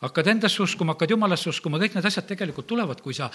[0.00, 3.30] hakkad endasse uskuma, hakkad jumalasse uskuma, kõik need asjad tegelikult tulevad, kui sa,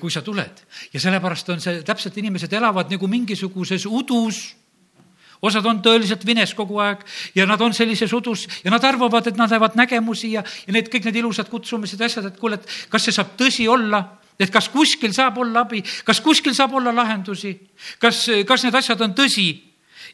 [0.00, 0.62] kui sa tuled.
[0.92, 4.46] ja sellepärast on see, täpselt inimesed elavad nagu mingisuguses udus
[5.42, 9.36] osad on tõeliselt vines kogu aeg ja nad on sellises udus ja nad arvavad, et
[9.36, 12.90] nad näevad nägemusi ja, ja need kõik need ilusad kutsumised ja asjad, et kuule, et
[12.92, 14.04] kas see saab tõsi olla?
[14.36, 17.54] Et kas kuskil saab olla abi, kas kuskil saab olla lahendusi,
[17.98, 19.48] kas, kas need asjad on tõsi?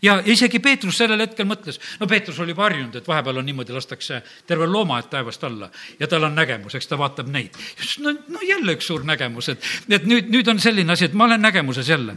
[0.03, 3.75] Ja isegi Peetrus sellel hetkel mõtles, no Peetrus oli juba harjunud, et vahepeal on niimoodi,
[3.75, 5.69] lastakse terve loomaaed taevast alla
[6.01, 7.59] ja tal on nägemus, eks ta vaatab neid.
[8.03, 11.29] no, no jälle üks suur nägemus, et, et nüüd, nüüd on selline asi, et ma
[11.29, 12.17] olen nägemuses jälle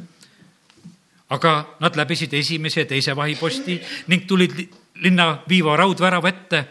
[1.29, 4.57] aga nad läbisid esimese ja teise vahiposti ning tulid
[5.01, 6.65] linna viiva raudvärava ette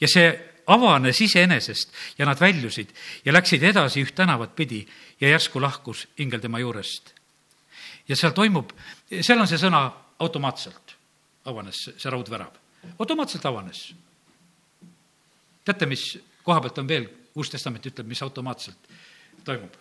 [0.00, 0.28] ja see
[0.66, 2.92] avanes iseenesest ja nad väljusid
[3.24, 4.86] ja läksid edasi üht tänavat pidi
[5.20, 7.14] ja järsku lahkus ingel tema juurest.
[8.08, 8.72] ja seal toimub,
[9.20, 10.96] seal on see sõna automaatselt
[11.44, 12.52] avanes see raudvärav,
[12.98, 13.94] automaatselt avanes.
[15.64, 18.88] teate, mis koha pealt on veel, Uus Testament ütleb, mis automaatselt
[19.44, 19.76] toimub?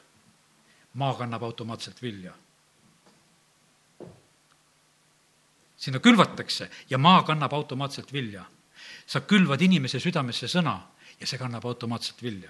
[0.94, 2.34] maa kannab automaatselt vilja
[5.78, 8.46] sinna külvatakse ja maa kannab automaatselt vilja.
[9.08, 10.80] sa külvad inimese südamesse sõna
[11.20, 12.50] ja see kannab automaatselt vilja.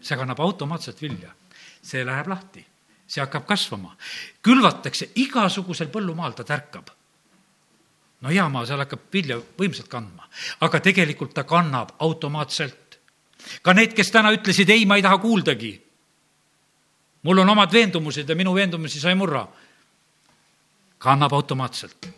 [0.00, 1.34] see kannab automaatselt vilja.
[1.82, 2.66] see läheb lahti,
[3.06, 3.96] see hakkab kasvama.
[4.42, 6.90] külvatakse igasugusel põllumaal, ta tärkab.
[8.20, 10.28] no hea maa, seal hakkab vilja võimsalt kandma,
[10.60, 12.98] aga tegelikult ta kannab automaatselt.
[13.62, 15.80] ka need, kes täna ütlesid, ei, ma ei taha kuuldagi.
[17.22, 19.46] mul on omad veendumused ja minu veendumusi sa ei murra
[21.04, 22.08] kannab automaatselt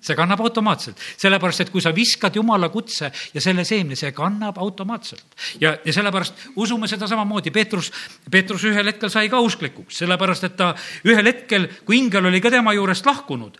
[0.00, 4.58] see kannab automaatselt, sellepärast et kui sa viskad jumala kutse ja selle seemne, see kannab
[4.58, 5.24] automaatselt.
[5.60, 7.92] ja, ja sellepärast usume seda samamoodi, Peetrus,
[8.30, 10.72] Peetrus ühel hetkel sai ka usklikuks, sellepärast et ta
[11.04, 13.58] ühel hetkel, kui ingel oli ka tema juurest lahkunud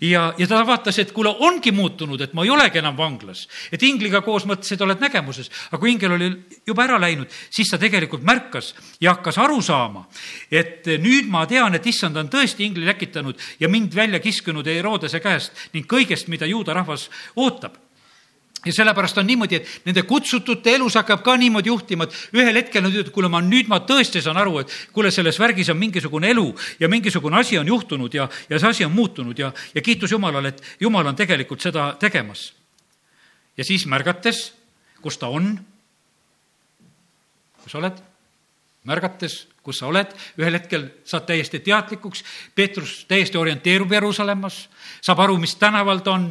[0.00, 3.46] ja, ja ta vaatas, et kuule, ongi muutunud, et ma ei olegi enam vanglas.
[3.72, 6.30] et ingliga koos mõtles, et oled nägemuses, aga kui ingel oli
[6.66, 10.06] juba ära läinud, siis ta tegelikult märkas ja hakkas aru saama,
[10.50, 15.20] et nüüd ma tean, et issand on tõesti ingli läkitanud ja mind välja kiskunud Herodese
[15.20, 17.78] käest ning kõigest, mida juuda rahvas ootab
[18.64, 22.84] ja sellepärast on niimoodi, et nende kutsutute elus hakkab ka niimoodi juhtima, et ühel hetkel
[22.84, 26.30] nad ütlevad, kuule, ma nüüd ma tõesti saan aru, et kuule, selles värgis on mingisugune
[26.34, 26.46] elu
[26.80, 30.52] ja mingisugune asi on juhtunud ja, ja see asi on muutunud ja, ja kiitus Jumalale,
[30.52, 32.52] et Jumal on tegelikult seda tegemas.
[33.56, 34.52] ja siis märgates,
[35.00, 35.54] kus ta on,
[37.62, 37.96] kus sa oled,
[38.84, 44.62] märgates, kus sa oled, ühel hetkel saad täiesti teadlikuks, Peetrus täiesti orienteerub Jeruusalemmas,
[45.02, 46.30] saab aru, mis tänaval ta on,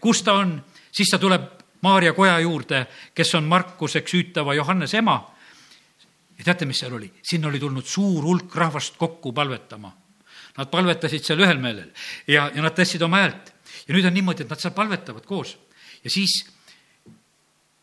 [0.00, 0.56] kus ta on,
[0.92, 1.50] siis ta tuleb
[1.82, 2.84] Maarja koja juurde,
[3.14, 5.16] kes on Markuseks hüütava Johannese ema.
[6.38, 7.12] ja teate, mis seal oli?
[7.22, 9.90] sinna oli tulnud suur hulk rahvast kokku palvetama.
[10.58, 11.90] Nad palvetasid seal ühel meelel
[12.28, 13.52] ja, ja nad tõstsid oma häält.
[13.88, 15.56] ja nüüd on niimoodi, et nad seal palvetavad koos
[16.04, 16.44] ja siis,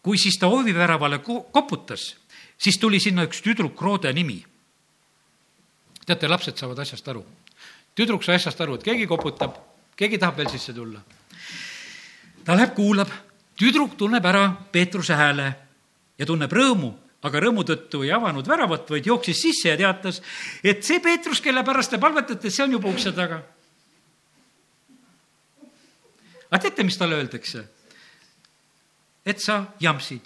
[0.04, 1.20] kui siis ta hooviväravale
[1.52, 2.16] koputas,
[2.58, 4.44] siis tuli sinna üks tüdruk Roode nimi.
[6.10, 7.24] Teate, lapsed saavad asjast aru.
[7.95, 9.57] tüdruk sai asjast aru, et keegi koputab,
[9.97, 11.01] keegi tahab veel sisse tulla.
[12.45, 13.12] ta läheb, kuulab,
[13.60, 15.53] tüdruk tunneb ära Peetruse hääle
[16.18, 16.93] ja tunneb rõõmu,
[17.24, 20.22] aga rõõmu tõttu ei avanud väravat, vaid jooksis sisse ja teatas,
[20.64, 23.43] et see Peetrus, kelle pärast te palvetate, see on juba ukse taga.
[26.49, 27.68] aga teate, mis talle öeldakse?
[29.26, 30.22] et sa jampsid,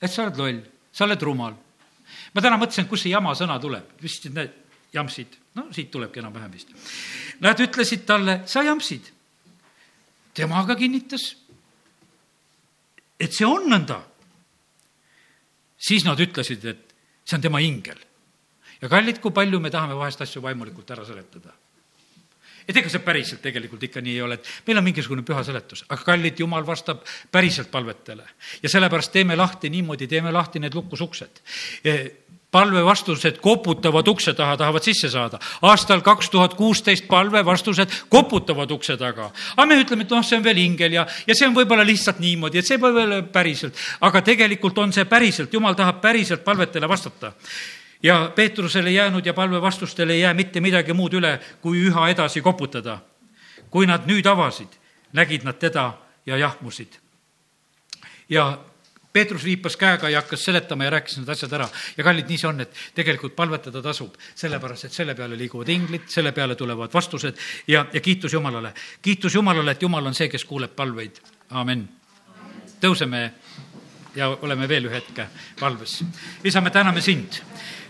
[0.00, 0.60] et sa oled loll,
[0.92, 1.56] sa oled rumal.
[2.34, 4.63] ma täna mõtlesin, kust see jama sõna tuleb, vist need
[4.94, 6.72] jampsid, no siit tulebki enam-vähem vist.
[7.44, 9.10] Nad ütlesid talle, sa jampsid.
[10.34, 11.36] tema aga kinnitas,
[13.20, 14.00] et see on nõnda.
[15.78, 17.98] siis nad ütlesid, et see on tema ingel.
[18.80, 21.54] ja kallid, kui palju me tahame vahest asju vaimulikult ära seletada
[22.68, 25.84] et ega see päriselt tegelikult ikka nii ei ole, et meil on mingisugune püha seletus,
[25.88, 28.24] aga kallid, jumal vastab päriselt palvetele.
[28.62, 31.42] ja sellepärast teeme lahti niimoodi, teeme lahti need lukusuksed
[32.54, 35.40] palvevastused koputavad ukse taha, tahavad sisse saada.
[35.62, 39.30] aastal kaks tuhat kuusteist palvevastused koputavad ukse taga.
[39.56, 42.20] aga me ütleme, et noh, see on veel ingel ja, ja see on võib-olla lihtsalt
[42.22, 43.78] niimoodi, et see pole veel päriselt.
[44.00, 47.32] aga tegelikult on see päriselt, jumal tahab päriselt palvetele vastata
[48.04, 52.98] ja Peetrusele jäänud ja palvevastustele ei jää mitte midagi muud üle, kui üha edasi koputada.
[53.70, 54.70] kui nad nüüd avasid,
[55.12, 55.92] nägid nad teda
[56.26, 57.00] ja jahmusid.
[58.28, 58.58] ja
[59.14, 61.68] Peetrus viipas käega ja hakkas seletama ja rääkis need asjad ära.
[61.96, 66.08] ja kallid, nii see on, et tegelikult palvetada tasub, sellepärast et selle peale liiguvad inglid,
[66.10, 67.38] selle peale tulevad vastused
[67.70, 68.74] ja, ja kiitus Jumalale.
[69.02, 71.22] kiitus Jumalale, et Jumal on see, kes kuuleb palveid.
[71.50, 71.88] amin.
[72.82, 73.30] tõuseme
[74.16, 75.28] ja oleme veel ühe hetke
[75.60, 76.00] palves.
[76.44, 77.38] isa, me täname sind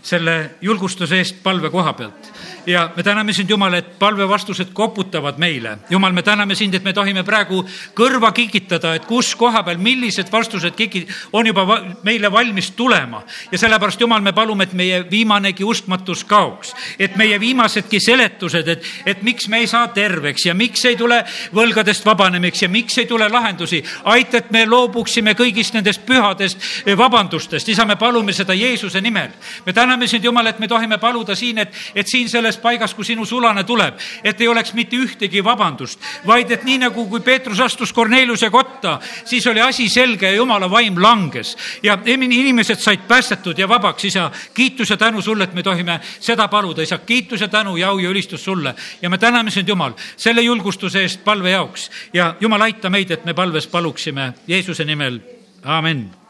[0.05, 2.31] selle julgustuse eest palve koha pealt.
[2.65, 5.77] ja me täname sind, Jumal, et palvevastused koputavad meile.
[5.89, 7.59] Jumal, me täname sind, et me tohime praegu
[7.93, 13.23] kõrva kikitada, et kus koha peal, millised vastused kiki-, on juba va meile valmis tulema.
[13.51, 16.73] ja sellepärast, Jumal, me palume, et meie viimanegi uskmatus kaoks.
[16.99, 21.23] et meie viimasedki seletused, et, et miks me ei saa terveks ja miks ei tule
[21.53, 23.83] võlgadest vabanemiks ja miks ei tule lahendusi.
[24.03, 26.57] aita, et me loobuksime kõigist nendest pühadest
[26.97, 27.69] vabandustest.
[27.69, 29.29] isa, me palume seda Jeesuse nimel.
[29.65, 32.93] me täname täname sind, Jumal, et me tohime paluda siin, et, et siin selles paigas,
[32.93, 37.21] kui sinu sulane tuleb, et ei oleks mitte ühtegi vabandust, vaid et nii nagu, kui
[37.23, 41.55] Peetrus astus Korneliuse kotta, siis oli asi selge ja Jumala vaim langes.
[41.83, 44.31] Ja inimesed said päästetud ja vabaks, isa.
[44.53, 47.99] kiitus ja tänu sulle, et me tohime seda paluda, isa, kiitus ja tänu ja au
[47.99, 48.75] ja ülistus sulle.
[49.01, 51.89] Ja me täname sind, Jumal, selle julgustuse eest palve jaoks.
[52.13, 55.19] Ja Jumal, aita meid, et me palves paluksime Jeesuse nimel,
[55.63, 56.24] amin